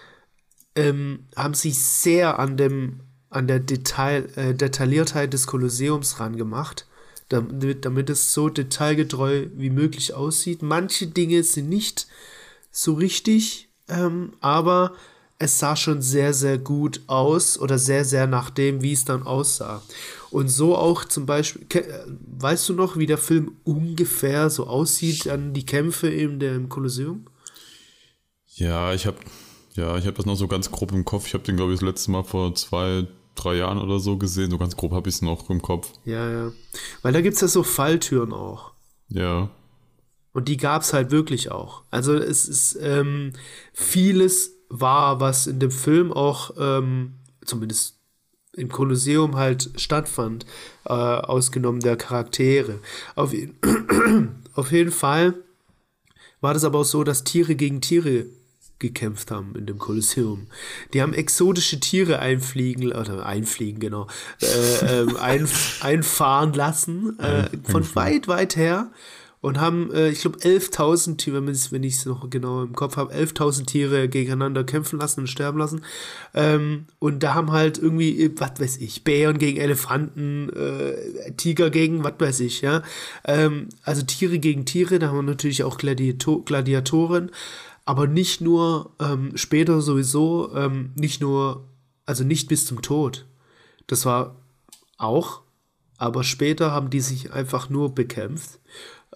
[0.74, 3.01] ähm, haben sich sehr an dem,
[3.31, 6.87] an der Detail, äh, Detailliertheit des Kolosseums rangemacht,
[7.29, 10.62] damit, damit es so detailgetreu wie möglich aussieht.
[10.62, 12.07] Manche Dinge sind nicht
[12.70, 14.95] so richtig, ähm, aber
[15.39, 19.22] es sah schon sehr, sehr gut aus oder sehr, sehr nach dem, wie es dann
[19.22, 19.83] aussah.
[20.31, 21.83] Und so auch zum Beispiel, äh,
[22.39, 27.26] weißt du noch, wie der Film ungefähr so aussieht, an die Kämpfe in dem Kolosseum?
[28.57, 29.18] Ja, ich habe
[29.79, 31.29] ja, ich das noch so ganz grob im Kopf.
[31.29, 33.07] Ich habe den, glaube ich, das letzte Mal vor zwei,
[33.43, 34.51] drei Jahren oder so gesehen.
[34.51, 35.93] So ganz grob habe ich es noch im Kopf.
[36.05, 36.53] Ja, ja.
[37.03, 38.72] Weil da gibt es ja so Falltüren auch.
[39.09, 39.51] Ja.
[40.32, 41.82] Und die gab es halt wirklich auch.
[41.91, 43.32] Also es ist ähm,
[43.72, 47.14] vieles war, was in dem Film auch, ähm,
[47.45, 47.99] zumindest
[48.53, 50.45] im Kolosseum halt stattfand,
[50.84, 52.80] äh, ausgenommen der Charaktere.
[53.14, 53.32] Auf,
[54.55, 55.34] auf jeden Fall
[56.41, 58.26] war das aber auch so, dass Tiere gegen Tiere
[58.79, 60.47] gekämpft haben in dem Kolosseum.
[60.93, 64.07] Die haben exotische Tiere einfliegen, oder einfliegen, genau,
[64.41, 65.49] äh, ähm, ein,
[65.81, 68.91] einfahren lassen, äh, von weit, weit her.
[69.41, 73.14] und haben, äh, ich glaube, 11.000 Tiere, wenn ich es noch genau im Kopf habe,
[73.14, 75.83] 11.000 Tiere gegeneinander kämpfen lassen und sterben lassen.
[76.35, 81.70] Ähm, und da haben halt irgendwie, äh, was weiß ich, Bären gegen Elefanten, äh, Tiger
[81.70, 82.83] gegen, was weiß ich, ja.
[83.24, 87.31] Ähm, also Tiere gegen Tiere, da haben wir natürlich auch Gladiator Gladiatoren,
[87.89, 91.64] aber nicht nur, ähm, später sowieso, ähm, nicht nur,
[92.05, 93.24] also nicht bis zum Tod.
[93.86, 94.36] Das war
[94.99, 95.41] auch,
[95.97, 98.59] aber später haben die sich einfach nur bekämpft.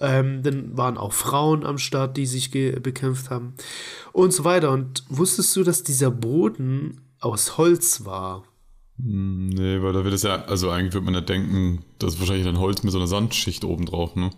[0.00, 3.52] Ähm, dann waren auch Frauen am Start, die sich bekämpft haben
[4.14, 4.70] und so weiter.
[4.70, 8.44] Und wusstest du, dass dieser Boden aus Holz war?
[8.96, 12.48] Nee, weil da wird es ja, also eigentlich würde man ja denken, das ist wahrscheinlich
[12.48, 14.30] ein Holz mit so einer Sandschicht oben drauf, ne?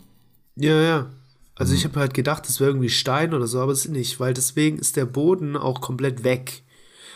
[0.57, 1.07] Ja, ja.
[1.55, 1.79] Also mhm.
[1.79, 4.35] ich habe halt gedacht, das wäre irgendwie Stein oder so, aber es ist nicht, weil
[4.35, 6.63] deswegen ist der Boden auch komplett weg.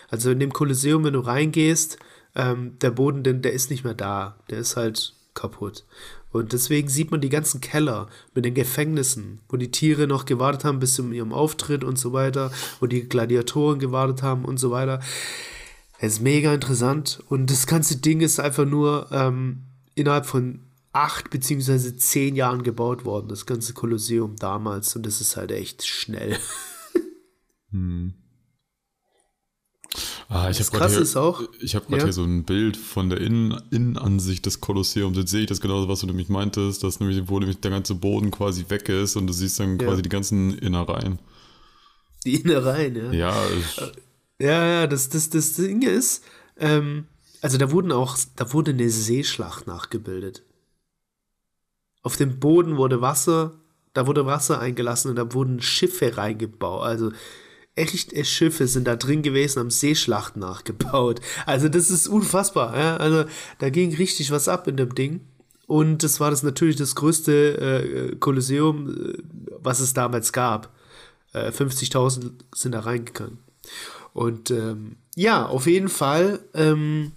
[0.09, 1.99] Also in dem Kolosseum, wenn du reingehst,
[2.35, 4.39] ähm, der Boden, denn der ist nicht mehr da.
[4.51, 5.85] Der ist halt kaputt.
[6.31, 10.65] Und deswegen sieht man die ganzen Keller mit den Gefängnissen, wo die Tiere noch gewartet
[10.65, 14.71] haben bis zu ihrem Auftritt und so weiter, wo die Gladiatoren gewartet haben und so
[14.71, 15.01] weiter.
[15.99, 19.63] Es ist mega interessant und das ganze Ding ist einfach nur ähm,
[19.95, 20.61] innerhalb von
[20.99, 25.87] acht beziehungsweise zehn Jahren gebaut worden, das ganze Kolosseum damals und das ist halt echt
[25.87, 26.37] schnell.
[27.71, 28.15] hm.
[30.29, 32.03] Ah, ich habe gerade hier, ich hab ja.
[32.03, 35.17] hier so ein Bild von der Innen Innenansicht des Kolosseums.
[35.17, 37.95] Jetzt sehe ich das genauso, was du nämlich meintest, dass nämlich, wo nämlich der ganze
[37.95, 39.87] Boden quasi weg ist und du siehst dann ja.
[39.87, 41.19] quasi die ganzen Innereien.
[42.27, 43.13] Die Innereien, ja.
[43.13, 43.47] Ja,
[44.39, 46.23] ja, ja, das, das, das Ding ist,
[46.59, 47.07] ähm,
[47.41, 50.43] also da wurden auch, da wurde eine Seeschlacht nachgebildet.
[52.03, 53.55] Auf dem Boden wurde Wasser,
[53.95, 56.83] da wurde Wasser eingelassen und da wurden Schiffe reingebaut.
[56.83, 57.13] Also
[57.75, 61.21] echte Schiffe sind da drin gewesen, haben Seeschlachten nachgebaut.
[61.47, 62.77] Also das ist unfassbar.
[62.77, 62.97] Ja?
[62.97, 63.25] Also
[63.59, 65.21] da ging richtig was ab in dem Ding.
[65.67, 69.23] Und das war das natürlich das größte äh, Kolosseum, äh,
[69.61, 70.73] was es damals gab.
[71.33, 73.39] Äh, 50.000 sind da reingegangen.
[74.15, 77.13] Und ähm, ja, auf jeden Fall ähm,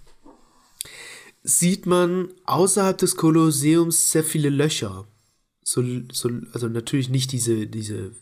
[1.42, 5.06] sieht man außerhalb des Kolosseums sehr viele Löcher.
[5.64, 8.12] So, so, also natürlich nicht diese, diese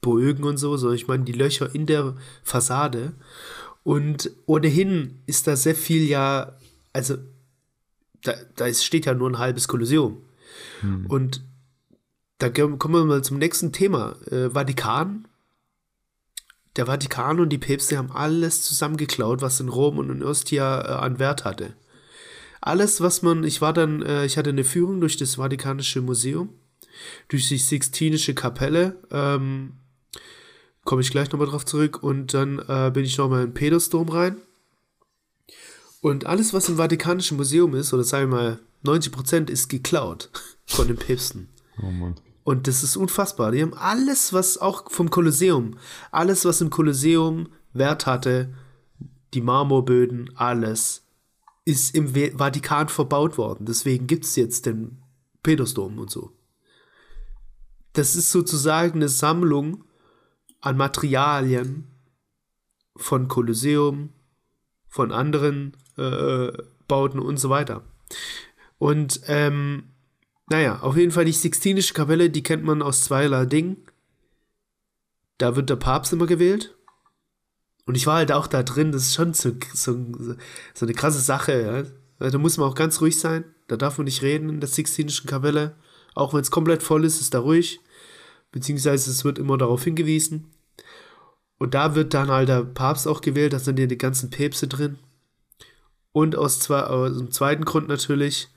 [0.00, 3.12] Bögen und so, sondern ich meine die Löcher in der Fassade.
[3.82, 6.56] Und ohnehin ist da sehr viel ja,
[6.92, 7.16] also
[8.22, 10.22] da, da steht ja nur ein halbes Kolosseum.
[10.80, 11.06] Hm.
[11.06, 11.42] Und
[12.38, 14.16] da kommen wir mal zum nächsten Thema.
[14.30, 15.28] Äh, Vatikan.
[16.76, 21.04] Der Vatikan und die Päpste haben alles zusammengeklaut, was in Rom und in Ostia äh,
[21.04, 21.74] an Wert hatte.
[22.60, 26.50] Alles, was man, ich war dann, äh, ich hatte eine Führung durch das Vatikanische Museum,
[27.28, 29.74] durch die Sixtinische Kapelle, ähm,
[30.84, 32.02] komme ich gleich nochmal drauf zurück.
[32.02, 34.36] Und dann äh, bin ich nochmal in Petersdom rein.
[36.00, 40.30] Und alles, was im Vatikanischen Museum ist, oder sagen wir mal 90%, ist geklaut
[40.66, 41.48] von den Päpsten.
[41.82, 42.14] Oh Mann.
[42.44, 43.50] Und das ist unfassbar.
[43.50, 45.78] Die haben alles, was auch vom Kolosseum,
[46.12, 48.54] alles, was im Kolosseum Wert hatte,
[49.34, 51.05] die Marmorböden, alles,
[51.66, 53.66] ist im Vatikan verbaut worden.
[53.66, 55.02] Deswegen gibt es jetzt den
[55.42, 56.32] Petersdom und so.
[57.92, 59.84] Das ist sozusagen eine Sammlung
[60.60, 61.88] an Materialien
[62.94, 64.10] von Kolosseum,
[64.88, 66.52] von anderen äh,
[66.86, 67.82] Bauten und so weiter.
[68.78, 69.90] Und ähm,
[70.48, 73.84] naja, auf jeden Fall die Sixtinische Kapelle, die kennt man aus zweierlei Dingen.
[75.38, 76.76] Da wird der Papst immer gewählt.
[77.86, 79.96] Und ich war halt auch da drin, das ist schon so, so,
[80.74, 81.88] so eine krasse Sache.
[82.20, 82.30] Ja?
[82.30, 83.44] Da muss man auch ganz ruhig sein.
[83.68, 85.76] Da darf man nicht reden in der Sixtinischen Kapelle.
[86.14, 87.80] Auch wenn es komplett voll ist, ist da ruhig.
[88.50, 90.50] Beziehungsweise es wird immer darauf hingewiesen.
[91.58, 94.68] Und da wird dann halt der Papst auch gewählt, da sind ja die ganzen Päpste
[94.68, 94.98] drin.
[96.12, 98.48] Und aus, zwei, aus dem zweiten Grund natürlich,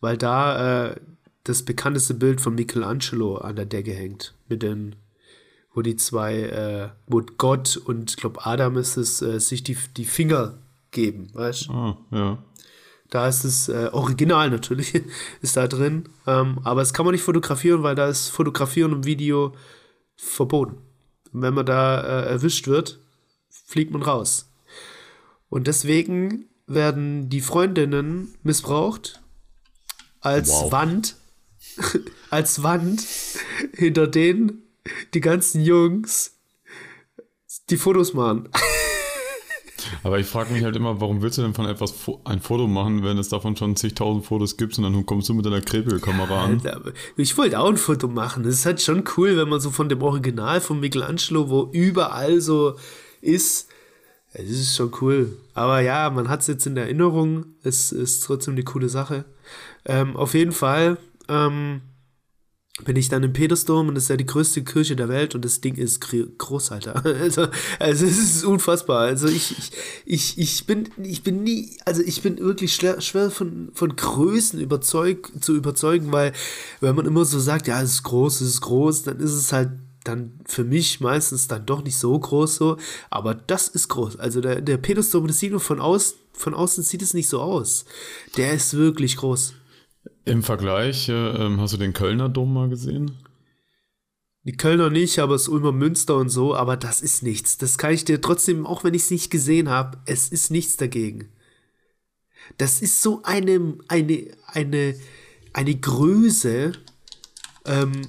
[0.00, 1.00] weil da äh,
[1.44, 4.34] das bekannteste Bild von Michelangelo an der Decke hängt.
[4.48, 4.96] Mit den,
[5.76, 9.76] wo die zwei, äh, wo Gott und ich glaube Adam ist es, äh, sich die,
[9.96, 10.58] die Finger
[10.90, 11.72] geben, weißt du?
[11.72, 12.38] Ah, ja.
[13.10, 14.94] Da ist es äh, Original natürlich,
[15.42, 16.08] ist da drin.
[16.26, 19.54] Ähm, aber es kann man nicht fotografieren, weil da ist Fotografieren und Video
[20.16, 20.78] verboten.
[21.32, 22.98] Und wenn man da äh, erwischt wird,
[23.50, 24.50] fliegt man raus.
[25.50, 29.20] Und deswegen werden die Freundinnen missbraucht
[30.22, 30.72] als wow.
[30.72, 31.16] Wand,
[32.30, 33.06] als Wand,
[33.74, 34.62] hinter denen
[35.14, 36.32] die ganzen Jungs
[37.70, 38.48] die Fotos machen.
[40.02, 43.02] Aber ich frage mich halt immer, warum willst du denn von etwas ein Foto machen,
[43.04, 46.62] wenn es davon schon zigtausend Fotos gibt und dann kommst du mit deiner Krepelkamera an?
[47.16, 48.42] Ich wollte auch ein Foto machen.
[48.42, 52.40] Das ist halt schon cool, wenn man so von dem Original von Michelangelo, wo überall
[52.40, 52.76] so
[53.20, 53.68] ist,
[54.32, 55.38] das ist schon cool.
[55.54, 57.46] Aber ja, man hat es jetzt in Erinnerung.
[57.62, 59.24] Es ist trotzdem eine coole Sache.
[59.86, 61.80] Ähm, auf jeden Fall, ähm,
[62.84, 65.44] bin ich dann im Petersdom und das ist ja die größte Kirche der Welt und
[65.44, 67.02] das Ding ist groß, Alter.
[67.26, 67.48] Also,
[67.78, 69.00] also es ist unfassbar.
[69.00, 69.72] Also ich, ich,
[70.04, 75.32] ich, ich bin, ich bin nie, also ich bin wirklich schwer, von, von Größen überzeug,
[75.40, 76.32] zu überzeugen, weil
[76.80, 79.52] wenn man immer so sagt, ja, es ist groß, es ist groß, dann ist es
[79.52, 79.70] halt
[80.04, 82.76] dann für mich meistens dann doch nicht so groß so,
[83.10, 84.18] aber das ist groß.
[84.18, 87.40] Also der, der Petersdom, das sieht nur von außen, von außen sieht es nicht so
[87.40, 87.86] aus.
[88.36, 89.54] Der ist wirklich groß.
[90.24, 93.12] Im Vergleich, äh, hast du den Kölner Dom mal gesehen?
[94.44, 97.58] Die Kölner nicht, aber das Ulmer Münster und so, aber das ist nichts.
[97.58, 100.76] Das kann ich dir trotzdem, auch wenn ich es nicht gesehen habe, es ist nichts
[100.76, 101.30] dagegen.
[102.58, 104.94] Das ist so eine, eine, eine,
[105.52, 106.72] eine Größe,
[107.64, 108.02] ähm,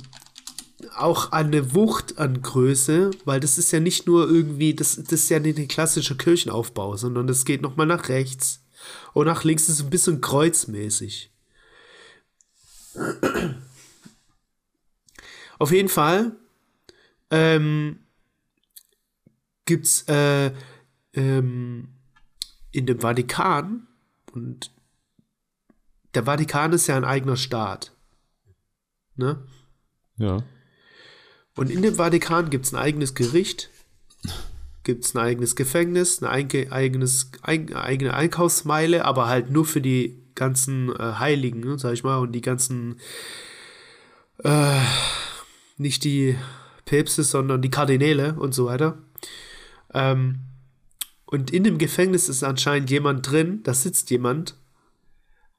[0.95, 5.29] auch eine Wucht an Größe, weil das ist ja nicht nur irgendwie, das, das ist
[5.29, 8.63] ja nicht ein klassischer Kirchenaufbau, sondern das geht nochmal nach rechts
[9.13, 11.31] und nach links ist ein bisschen kreuzmäßig.
[15.59, 16.35] Auf jeden Fall
[17.31, 17.99] ähm,
[19.65, 20.51] gibt es äh,
[21.13, 21.89] ähm,
[22.71, 23.87] in dem Vatikan,
[24.33, 24.71] und
[26.13, 27.91] der Vatikan ist ja ein eigener Staat.
[29.15, 29.43] Ne?
[30.17, 30.43] Ja.
[31.55, 33.71] Und in dem Vatikan gibt es ein eigenes Gericht,
[34.83, 36.31] gibt es ein eigenes Gefängnis, eine
[36.71, 42.19] eigenes, eigene Einkaufsmeile, aber halt nur für die ganzen äh, Heiligen, ne, sag ich mal,
[42.19, 43.01] und die ganzen,
[44.43, 44.79] äh,
[45.77, 46.37] nicht die
[46.85, 48.97] Päpste, sondern die Kardinäle und so weiter.
[49.93, 50.39] Ähm,
[51.25, 54.55] und in dem Gefängnis ist anscheinend jemand drin, da sitzt jemand,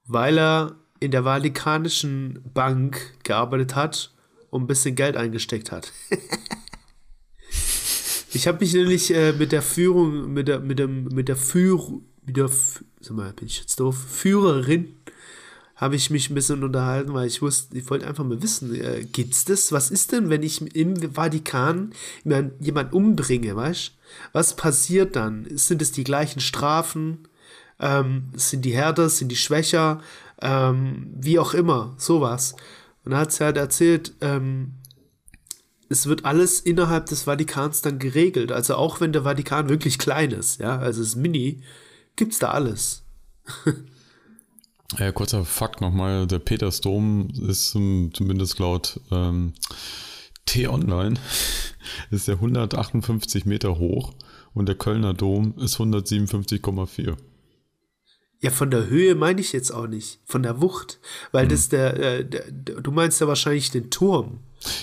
[0.06, 4.14] weil er in der Vatikanischen Bank gearbeitet hat
[4.50, 5.92] und ein bisschen Geld eingesteckt hat.
[8.32, 12.06] ich habe mich nämlich äh, mit der Führung, mit der, mit dem, mit der Führung,
[12.24, 12.50] mit der,
[13.00, 14.94] sag mal, bin ich jetzt doof, Führerin
[15.78, 19.04] habe ich mich ein bisschen unterhalten, weil ich wusste, ich wollte einfach mal wissen, äh,
[19.04, 19.70] gibt's das?
[19.70, 21.92] Was ist denn, wenn ich im Vatikan
[22.24, 23.92] jemanden umbringe, weißt?
[24.32, 25.46] Was passiert dann?
[25.56, 27.28] Sind es die gleichen Strafen?
[27.78, 29.08] Ähm, sind die härter?
[29.08, 30.02] Sind die schwächer?
[30.42, 32.56] Ähm, wie auch immer, sowas.
[33.04, 34.72] Und er hat es halt erzählt, ähm,
[35.88, 38.50] es wird alles innerhalb des Vatikans dann geregelt.
[38.50, 41.62] Also auch wenn der Vatikan wirklich klein ist, ja, also es ist mini,
[42.18, 43.04] gibt's da alles.
[44.98, 49.54] ja, kurzer Fakt nochmal, der Petersdom ist zumindest laut ähm,
[50.44, 51.18] T-Online
[52.10, 54.14] ist der 158 Meter hoch
[54.54, 57.16] und der Kölner Dom ist 157,4.
[58.40, 61.00] Ja, von der Höhe meine ich jetzt auch nicht, von der Wucht,
[61.32, 61.48] weil hm.
[61.48, 64.40] das der, äh, der, du meinst ja wahrscheinlich den Turm.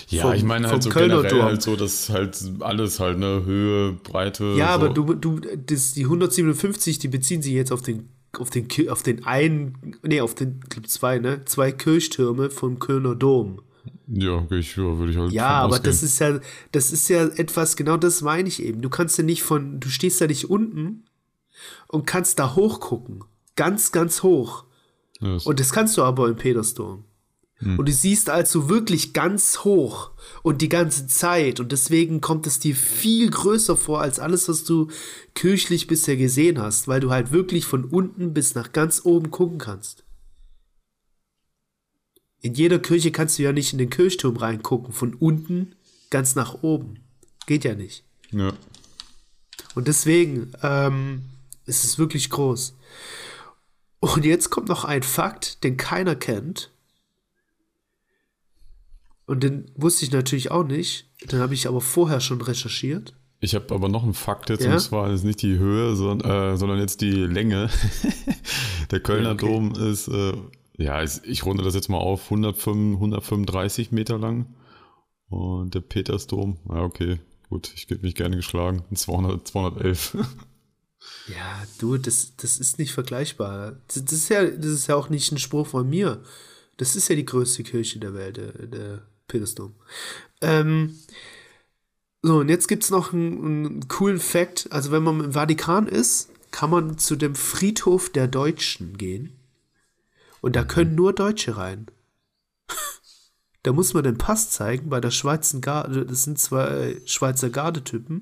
[0.09, 1.43] Ja, vom, ich meine halt so Kölner generell Turm.
[1.43, 4.53] halt so, dass halt alles halt, ne, Höhe, Breite.
[4.57, 4.73] Ja, so.
[4.73, 9.03] aber du, du, das, die 157, die beziehen sich jetzt auf den, auf den, auf
[9.03, 13.61] den einen, nee, auf den, glaub, zwei, ne, zwei Kirchtürme vom Kölner Dom.
[14.07, 15.31] Ja, ich, ja, würde ich halt.
[15.31, 16.39] Ja, aber das ist ja,
[16.71, 18.81] das ist ja etwas, genau das meine ich eben.
[18.81, 21.05] Du kannst ja nicht von, du stehst ja nicht unten
[21.87, 23.23] und kannst da hochgucken.
[23.55, 24.65] Ganz, ganz hoch.
[25.21, 25.45] Yes.
[25.45, 27.05] Und das kannst du aber im Petersdom.
[27.59, 27.79] Hm.
[27.79, 30.11] Und du siehst also wirklich ganz hoch
[30.43, 31.59] und die ganze Zeit.
[31.59, 34.89] Und deswegen kommt es dir viel größer vor als alles, was du
[35.33, 39.57] kirchlich bisher gesehen hast, weil du halt wirklich von unten bis nach ganz oben gucken
[39.57, 40.03] kannst.
[42.41, 45.75] In jeder Kirche kannst du ja nicht in den Kirchturm reingucken, von unten
[46.11, 46.99] ganz nach oben.
[47.47, 48.03] Geht ja nicht.
[48.31, 48.53] Ja.
[49.73, 51.23] Und deswegen ähm,
[51.65, 52.75] ist es wirklich groß.
[53.99, 56.71] Und jetzt kommt noch ein Fakt, den keiner kennt.
[59.25, 61.09] Und den wusste ich natürlich auch nicht.
[61.31, 63.15] Den habe ich aber vorher schon recherchiert.
[63.39, 64.73] Ich habe aber noch einen Fakt jetzt, ja?
[64.73, 67.69] und zwar ist nicht die Höhe, sondern, äh, sondern jetzt die Länge.
[68.91, 69.45] der Kölner okay.
[69.45, 70.33] Dom ist, äh,
[70.77, 74.55] ja, ich runde das jetzt mal auf, 105, 135 Meter lang.
[75.27, 77.19] Und der Petersdom, ja, okay,
[77.49, 80.17] gut, ich gebe mich gerne geschlagen, 200, 211.
[81.27, 83.79] Ja, du, das, das ist nicht vergleichbar.
[83.87, 86.23] Das, das, ist ja, das ist ja auch nicht ein Spruch von mir.
[86.77, 89.75] Das ist ja die größte Kirche der Welt, der, der Petersdom.
[90.41, 90.99] Ähm,
[92.21, 94.67] so, und jetzt gibt es noch einen, einen coolen Fact.
[94.71, 99.33] Also, wenn man im Vatikan ist, kann man zu dem Friedhof der Deutschen gehen.
[100.41, 101.87] Und da können nur Deutsche rein.
[103.63, 106.05] da muss man den Pass zeigen bei der Schweizer Garde.
[106.05, 108.21] Das sind zwei Schweizer Gardetypen.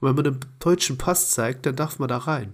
[0.00, 2.52] Und wenn man den deutschen Pass zeigt, dann darf man da rein.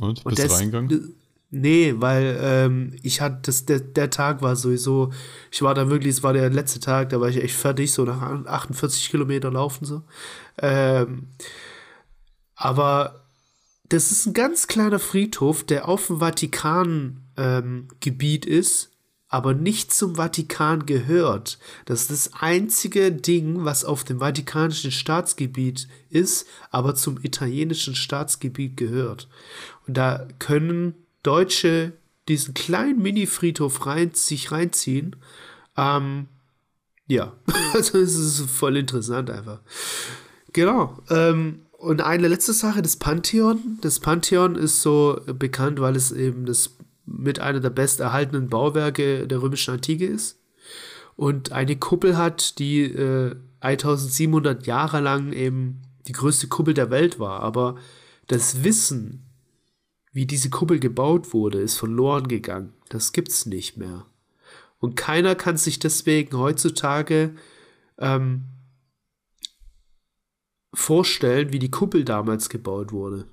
[0.00, 0.22] Und?
[0.24, 1.14] Bist du reingegangen?
[1.56, 5.12] Nee, weil ähm, ich hatte, das, der, der Tag war sowieso,
[5.52, 8.04] ich war da wirklich, es war der letzte Tag, da war ich echt fertig, so
[8.04, 10.02] nach 48 Kilometer laufen so.
[10.58, 11.28] Ähm,
[12.56, 13.24] aber
[13.88, 18.90] das ist ein ganz kleiner Friedhof, der auf dem Vatikan-Gebiet ähm, ist,
[19.28, 21.60] aber nicht zum Vatikan gehört.
[21.84, 28.76] Das ist das einzige Ding, was auf dem vatikanischen Staatsgebiet ist, aber zum italienischen Staatsgebiet
[28.76, 29.28] gehört.
[29.86, 31.92] Und da können Deutsche
[32.28, 35.16] diesen kleinen Mini-Friedhof rein, sich reinziehen.
[35.76, 36.28] Ähm,
[37.06, 37.32] ja,
[37.74, 39.60] also es ist voll interessant einfach.
[40.52, 41.02] Genau.
[41.10, 43.78] Ähm, und eine letzte Sache, das Pantheon.
[43.82, 49.42] Das Pantheon ist so bekannt, weil es eben das mit einer der besterhaltenen Bauwerke der
[49.42, 50.38] römischen Antike ist.
[51.16, 57.18] Und eine Kuppel hat, die äh, 1700 Jahre lang eben die größte Kuppel der Welt
[57.18, 57.40] war.
[57.40, 57.76] Aber
[58.26, 59.23] das Wissen,
[60.14, 62.72] wie diese Kuppel gebaut wurde, ist verloren gegangen.
[62.88, 64.06] Das gibt's nicht mehr.
[64.78, 67.34] Und keiner kann sich deswegen heutzutage
[67.98, 68.44] ähm,
[70.72, 73.26] vorstellen, wie die Kuppel damals gebaut wurde.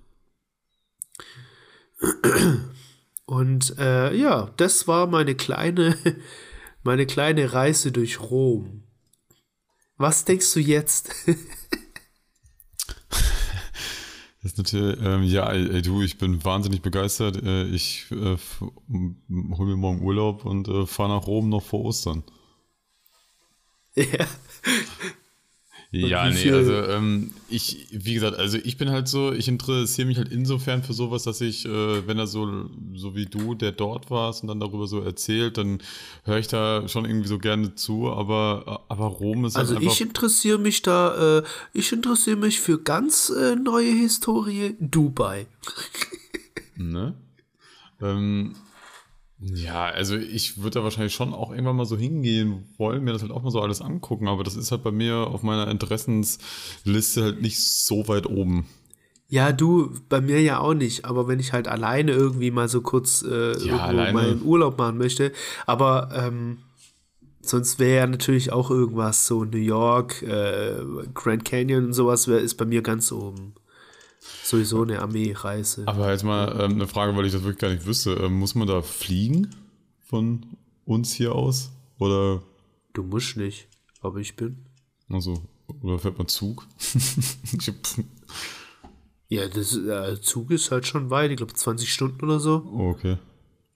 [3.25, 5.95] Und äh, ja, das war meine kleine,
[6.83, 8.83] meine kleine Reise durch Rom.
[9.97, 11.13] Was denkst du jetzt?
[14.41, 17.43] Das ist natürlich, ähm, ja, ey, du, ich bin wahnsinnig begeistert.
[17.43, 18.37] Äh, ich äh,
[18.89, 22.23] hole mir morgen Urlaub und äh, fahre nach Rom noch vor Ostern.
[23.93, 24.25] Ja,
[25.91, 30.17] ja, nee, also ähm, ich, wie gesagt, also ich bin halt so, ich interessiere mich
[30.17, 34.09] halt insofern für sowas, dass ich, äh, wenn er so, so wie du, der dort
[34.09, 35.79] warst und dann darüber so erzählt, dann
[36.23, 39.99] höre ich da schon irgendwie so gerne zu, aber, aber Rom ist halt Also ich
[39.99, 45.47] interessiere mich da, äh, ich interessiere mich für ganz äh, neue Historie, Dubai.
[46.77, 47.15] ne?
[48.01, 48.55] Ähm,
[49.43, 53.23] ja, also ich würde da wahrscheinlich schon auch irgendwann mal so hingehen wollen, mir das
[53.23, 57.23] halt auch mal so alles angucken, aber das ist halt bei mir auf meiner Interessensliste
[57.23, 58.67] halt nicht so weit oben.
[59.29, 62.81] Ja, du, bei mir ja auch nicht, aber wenn ich halt alleine irgendwie mal so
[62.81, 65.31] kurz äh, ja, irgendwo mal einen Urlaub machen möchte,
[65.65, 66.59] aber ähm,
[67.41, 70.83] sonst wäre ja natürlich auch irgendwas, so New York, äh,
[71.15, 73.55] Grand Canyon und sowas wär, ist bei mir ganz oben
[74.51, 75.83] sowieso eine Armeereise.
[75.87, 78.11] Aber jetzt mal ähm, eine Frage, weil ich das wirklich gar nicht wüsste.
[78.13, 79.49] Ähm, muss man da fliegen
[79.99, 80.45] von
[80.85, 81.71] uns hier aus?
[81.97, 82.43] Oder?
[82.93, 83.67] Du musst nicht,
[84.01, 84.65] aber ich bin.
[85.09, 85.41] Also,
[85.81, 86.67] oder fährt man Zug?
[89.29, 92.63] ja, das äh, Zug ist halt schon weit, ich glaube 20 Stunden oder so.
[92.71, 93.17] Oh, okay.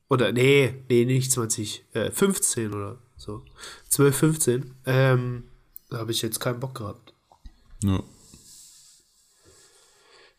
[0.09, 3.43] Oder nee, nee, nicht 20, äh, 15 oder so.
[3.89, 4.71] 12, 15.
[4.85, 5.43] Ähm,
[5.89, 7.13] da habe ich jetzt keinen Bock gehabt.
[7.83, 8.03] Ja.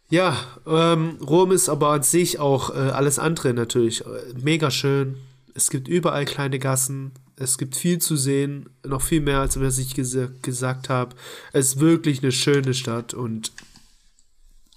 [0.08, 0.36] Ja,
[0.66, 5.16] ähm, Rom ist aber an sich auch äh, alles andere natürlich äh, mega schön.
[5.54, 7.12] Es gibt überall kleine Gassen.
[7.34, 11.16] Es gibt viel zu sehen, noch viel mehr, als was ich ges gesagt habe.
[11.52, 13.52] Es ist wirklich eine schöne Stadt und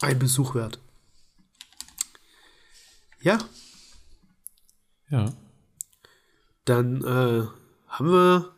[0.02, 0.80] ein Besuch wert.
[3.22, 3.38] Ja.
[5.10, 5.34] Ja.
[6.66, 7.48] Dann äh,
[7.88, 8.54] haben wir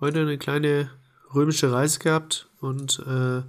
[0.00, 0.90] heute eine kleine
[1.34, 3.42] römische Reise gehabt und äh,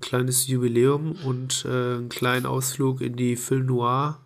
[0.00, 4.20] kleines Jubiläum und äh, einen kleinen Ausflug in die Film Noir,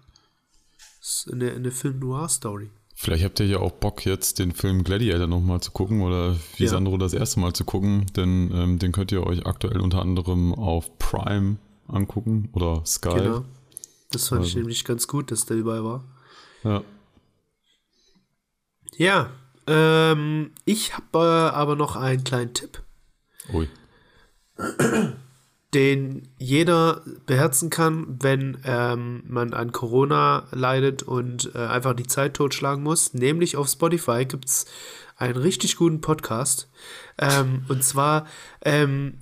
[1.30, 2.70] eine, eine Film Noir Story.
[2.94, 6.64] Vielleicht habt ihr ja auch Bock, jetzt den Film Gladiator nochmal zu gucken oder wie
[6.64, 6.70] ja.
[6.70, 10.54] Sandro das erste Mal zu gucken, denn ähm, den könnt ihr euch aktuell unter anderem
[10.54, 11.56] auf Prime
[11.88, 13.14] angucken oder Sky.
[13.14, 13.44] Genau.
[14.10, 14.50] Das fand also.
[14.50, 16.04] ich nämlich ganz gut, dass der überall war.
[16.62, 16.82] Ja.
[18.98, 19.30] Ja,
[19.66, 22.82] ähm, ich habe äh, aber noch einen kleinen Tipp.
[23.52, 23.66] Ui
[25.74, 32.34] den jeder beherzen kann, wenn ähm, man an Corona leidet und äh, einfach die Zeit
[32.34, 33.14] totschlagen muss.
[33.14, 34.66] Nämlich auf Spotify gibt es
[35.16, 36.68] einen richtig guten Podcast.
[37.18, 38.26] Ähm, und zwar
[38.64, 39.18] ähm,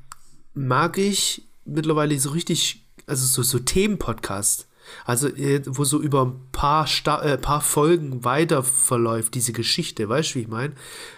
[0.55, 4.69] mag ich mittlerweile so richtig, also so, so Themenpodcast.
[5.05, 10.09] Also, äh, wo so über ein paar, Sta äh, paar Folgen weiter verläuft, diese Geschichte,
[10.09, 10.74] weißt du, wie ich meine?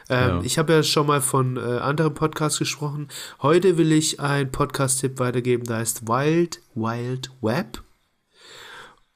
[0.09, 0.43] Ähm, ja.
[0.43, 3.09] Ich habe ja schon mal von äh, anderen Podcasts gesprochen.
[3.43, 7.83] Heute will ich einen Podcast-Tipp weitergeben, der heißt Wild Wild Web.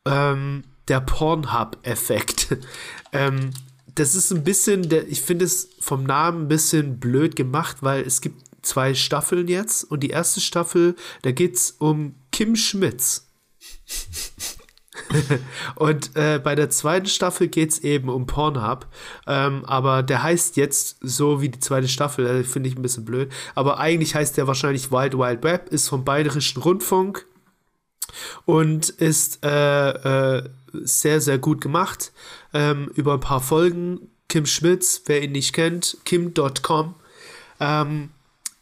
[0.07, 2.57] Ähm, der Pornhub-Effekt.
[3.13, 3.51] ähm,
[3.95, 8.03] das ist ein bisschen, der, ich finde es vom Namen ein bisschen blöd gemacht, weil
[8.03, 13.29] es gibt zwei Staffeln jetzt und die erste Staffel, da geht es um Kim Schmitz.
[15.77, 18.87] und äh, bei der zweiten Staffel geht es eben um Pornhub.
[19.27, 23.05] Ähm, aber der heißt jetzt so wie die zweite Staffel, äh, finde ich ein bisschen
[23.05, 23.31] blöd.
[23.55, 27.27] Aber eigentlich heißt der wahrscheinlich Wild Wild Web, ist vom Bayerischen Rundfunk
[28.45, 32.13] und ist äh, äh, sehr, sehr gut gemacht.
[32.53, 34.09] Ähm, über ein paar Folgen.
[34.29, 36.95] Kim Schmitz, wer ihn nicht kennt, kim.com.
[37.61, 38.11] Ähm,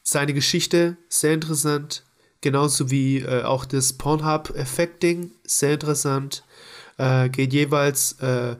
[0.03, 2.03] seine Geschichte, sehr interessant.
[2.43, 6.45] Genauso wie äh, auch das Pornhub-Effekt-Ding, sehr interessant.
[6.99, 8.57] Äh, geht jeweils äh,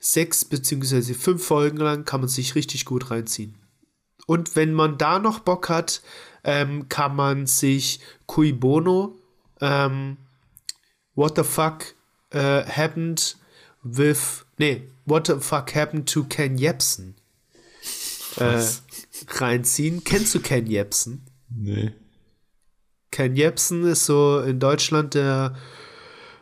[0.00, 3.54] sechs beziehungsweise fünf Folgen lang kann man sich richtig gut reinziehen.
[4.26, 6.02] Und wenn man da noch Bock hat,
[6.42, 9.14] ähm, kann man sich Cui Bono,
[9.60, 10.16] ähm,
[11.14, 11.94] What the fuck
[12.34, 13.36] uh, happened
[13.82, 17.14] with, nee, What the fuck happened to Ken Jebsen
[18.36, 18.62] äh,
[19.28, 20.04] reinziehen.
[20.04, 21.22] Kennst du Ken Jebsen?
[21.48, 21.92] Nee.
[23.16, 25.54] Ken Jebsen ist so in Deutschland der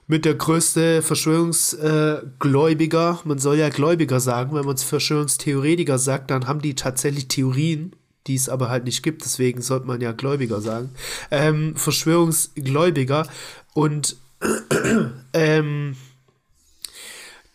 [0.08, 3.20] mit der größte Verschwörungsgläubiger.
[3.22, 7.94] man soll ja Gläubiger sagen, wenn man Verschwörungstheoretiker sagt, dann haben die tatsächlich Theorien,
[8.26, 9.24] die es aber halt nicht gibt.
[9.24, 10.90] Deswegen sollte man ja Gläubiger sagen.
[11.30, 13.28] Ähm, Verschwörungsgläubiger
[13.72, 14.16] und
[15.32, 15.94] ähm,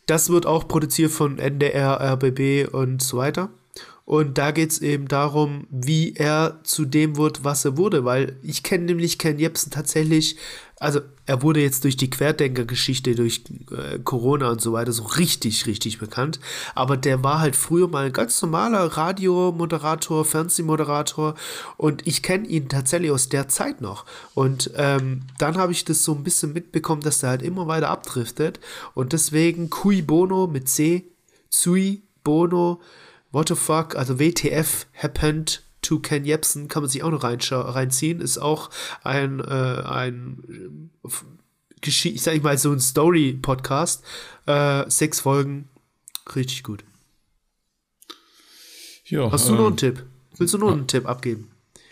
[0.05, 3.49] das wird auch produziert von NDR, RBB und so weiter.
[4.09, 8.05] Und da geht es eben darum, wie er zu dem wird, was er wurde.
[8.05, 10.35] Weil ich kenne nämlich Ken Jebsen tatsächlich,
[10.79, 15.67] also er wurde jetzt durch die Querdenker-Geschichte, durch äh, Corona und so weiter so richtig,
[15.67, 16.39] richtig bekannt.
[16.73, 21.35] Aber der war halt früher mal ein ganz normaler Radiomoderator, Fernsehmoderator.
[21.77, 24.05] Und ich kenne ihn tatsächlich aus der Zeit noch.
[24.33, 27.89] Und ähm, dann habe ich das so ein bisschen mitbekommen, dass der halt immer weiter
[27.91, 28.59] abdriftet.
[28.95, 31.05] Und deswegen Cui Bono mit C,
[31.51, 32.81] Sui Bono,
[33.31, 38.21] What the fuck, also WTF happened to Ken Jebsen, kann man sich auch noch reinziehen,
[38.21, 38.69] ist auch
[39.03, 44.03] ein, äh, ein äh, ich sag mal so ein Story-Podcast.
[44.45, 45.69] Äh, sechs Folgen,
[46.35, 46.83] richtig gut.
[49.05, 50.05] Ja, Hast du ähm, noch einen Tipp?
[50.37, 51.51] Willst du noch einen Tipp abgeben?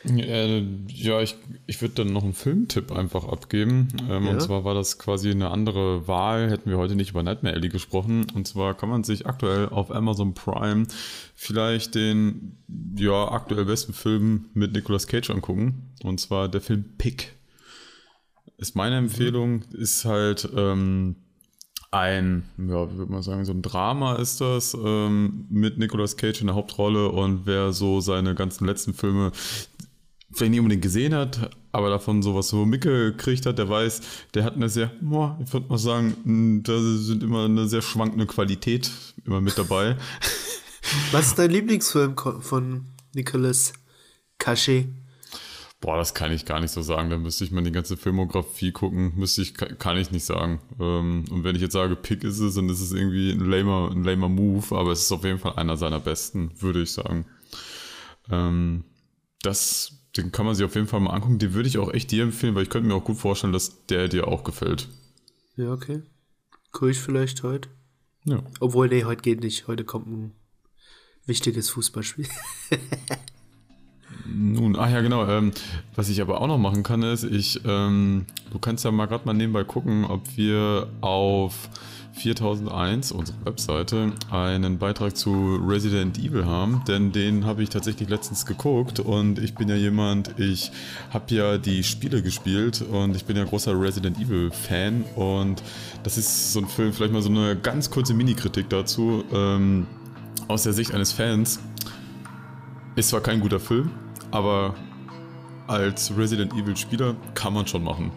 [0.10, 1.36] Äh, ja, ich,
[1.66, 3.90] ich würde dann noch einen Filmtipp einfach abgeben.
[4.10, 4.32] Ähm, ja.
[4.32, 6.50] Und zwar war das quasi eine andere Wahl.
[6.50, 8.26] Hätten wir heute nicht über Nightmare Alley gesprochen.
[8.34, 10.88] Und zwar kann man sich aktuell auf Amazon Prime
[11.36, 12.58] vielleicht den
[12.98, 15.92] ja aktuell besten Film mit Nicolas Cage angucken.
[16.04, 17.34] Und zwar der Film Pick.
[18.58, 19.08] Ist meine mhm.
[19.08, 19.64] Empfehlung.
[19.74, 21.16] Ist halt ähm,
[21.92, 26.42] ein, ja, wie würde man sagen, so ein Drama ist das, ähm, mit Nicolas Cage
[26.42, 29.32] in der Hauptrolle und wer so seine ganzen letzten Filme
[30.38, 34.02] vielleicht nicht unbedingt gesehen hat, aber davon sowas so mitgekriegt hat, der weiß,
[34.34, 38.26] der hat eine sehr, boah, ich würde mal sagen, da sind immer eine sehr schwankende
[38.26, 38.92] Qualität
[39.26, 39.98] immer mit dabei.
[41.12, 43.74] Was ist dein Lieblingsfilm von Nicolas
[44.38, 44.88] Cachet?
[45.80, 47.10] Boah, das kann ich gar nicht so sagen.
[47.10, 49.14] Da müsste ich mal die ganze Filmografie gucken.
[49.16, 50.60] Müsste ich, kann ich nicht sagen.
[50.80, 53.92] Ähm, und wenn ich jetzt sage, Pick ist es, dann ist es irgendwie ein lamer,
[53.92, 57.26] ein lamer Move, aber es ist auf jeden Fall einer seiner besten, würde ich sagen.
[58.32, 58.86] Ähm,
[59.44, 61.40] das den kann man sich auf jeden Fall mal angucken.
[61.40, 63.86] Den würde ich auch echt dir empfehlen, weil ich könnte mir auch gut vorstellen, dass
[63.86, 64.88] der dir auch gefällt.
[65.56, 66.02] Ja, okay.
[66.72, 67.70] Gucke ich vielleicht heute.
[68.26, 68.44] Ja.
[68.60, 69.68] Obwohl, nee, heute geht nicht.
[69.68, 70.32] Heute kommt ein
[71.26, 72.28] wichtiges Fußballspiel.
[74.26, 75.26] Nun, ach ja, genau.
[75.28, 75.52] Ähm,
[75.96, 79.26] was ich aber auch noch machen kann, ist, ich, ähm, du kannst ja mal gerade
[79.26, 81.70] mal nebenbei gucken, ob wir auf
[82.18, 88.46] 4001, unsere Webseite, einen Beitrag zu Resident Evil haben, denn den habe ich tatsächlich letztens
[88.46, 90.72] geguckt und ich bin ja jemand, ich
[91.12, 95.62] habe ja die Spiele gespielt und ich bin ja großer Resident Evil Fan und
[96.04, 99.86] das ist so ein Film, vielleicht mal so eine ganz kurze Mini-Kritik dazu, ähm,
[100.48, 101.60] aus der Sicht eines Fans.
[102.96, 103.92] Ist zwar kein guter Film,
[104.32, 104.74] aber
[105.68, 108.12] als Resident Evil Spieler kann man schon machen.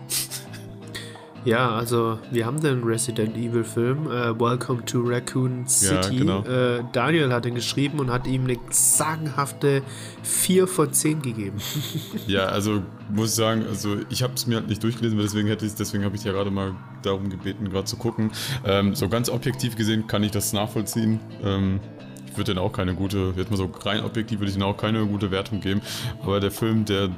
[1.45, 6.19] Ja, also wir haben den Resident Evil Film, äh, Welcome to Raccoon City.
[6.19, 6.45] Ja, genau.
[6.45, 9.83] äh, Daniel hat ihn geschrieben und hat ihm eine sagenhafte
[10.23, 11.57] 4 von 10 gegeben.
[12.27, 15.65] ja, also muss ich sagen, also ich habe es mir halt nicht durchgelesen, deswegen hätte
[15.65, 18.31] ich deswegen habe ich ja gerade mal darum gebeten, gerade zu gucken.
[18.67, 21.21] Ähm, so ganz objektiv gesehen kann ich das nachvollziehen.
[21.43, 21.81] Ähm,
[22.27, 24.77] ich würde denen auch keine gute, jetzt mal so rein objektiv würde ich ihnen auch
[24.77, 25.81] keine gute Wertung geben.
[26.23, 27.09] Aber der Film, der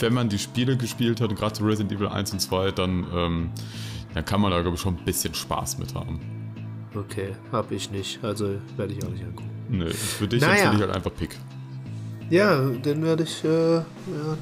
[0.00, 3.50] wenn man die Spiele gespielt hat, gerade Resident Evil 1 und 2, dann, ähm,
[4.14, 6.20] dann kann man da, glaube ich, schon ein bisschen Spaß mit haben.
[6.94, 8.22] Okay, hab ich nicht.
[8.22, 9.50] Also werde ich auch nicht angucken.
[9.68, 10.72] Nee, für dich naja.
[10.72, 11.36] ich halt einfach Pick.
[12.30, 13.84] Ja, dann werde ich, äh, ja,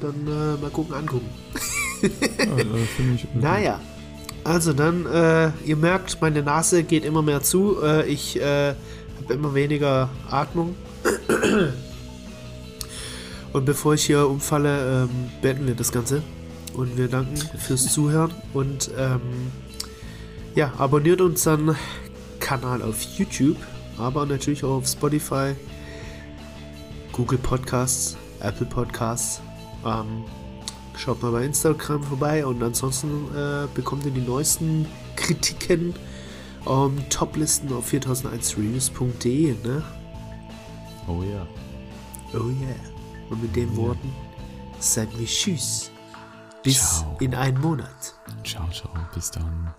[0.01, 1.29] dann äh, mal gucken, angucken.
[2.01, 3.79] ja, äh, naja,
[4.43, 7.81] also dann, äh, ihr merkt, meine Nase geht immer mehr zu.
[7.83, 8.73] Äh, ich äh,
[9.23, 10.75] habe immer weniger Atmung.
[13.55, 16.21] Und bevor ich hier umfalle, ähm, beenden wir das Ganze.
[16.73, 18.33] Und wir danken fürs Zuhören.
[18.53, 19.21] Und ähm,
[20.55, 21.73] ja, abonniert unseren
[22.41, 23.55] Kanal auf YouTube,
[23.97, 25.55] aber natürlich auch auf Spotify,
[27.13, 29.39] Google Podcasts, Apple Podcasts.
[29.85, 30.25] Ähm,
[30.97, 34.85] schaut mal bei Instagram vorbei und ansonsten äh, bekommt ihr die neuesten
[35.15, 35.95] Kritiken
[36.65, 39.81] um, Toplisten auf 4001reviews.de, ne?
[41.07, 41.29] Oh ja.
[41.29, 41.47] Yeah.
[42.33, 42.94] Oh yeah.
[43.29, 44.13] Und mit den Worten
[44.79, 45.91] sagen wir Tschüss.
[46.63, 47.17] Bis ciao.
[47.19, 48.15] in einen Monat.
[48.43, 48.91] Ciao, ciao.
[49.13, 49.73] Bis dann.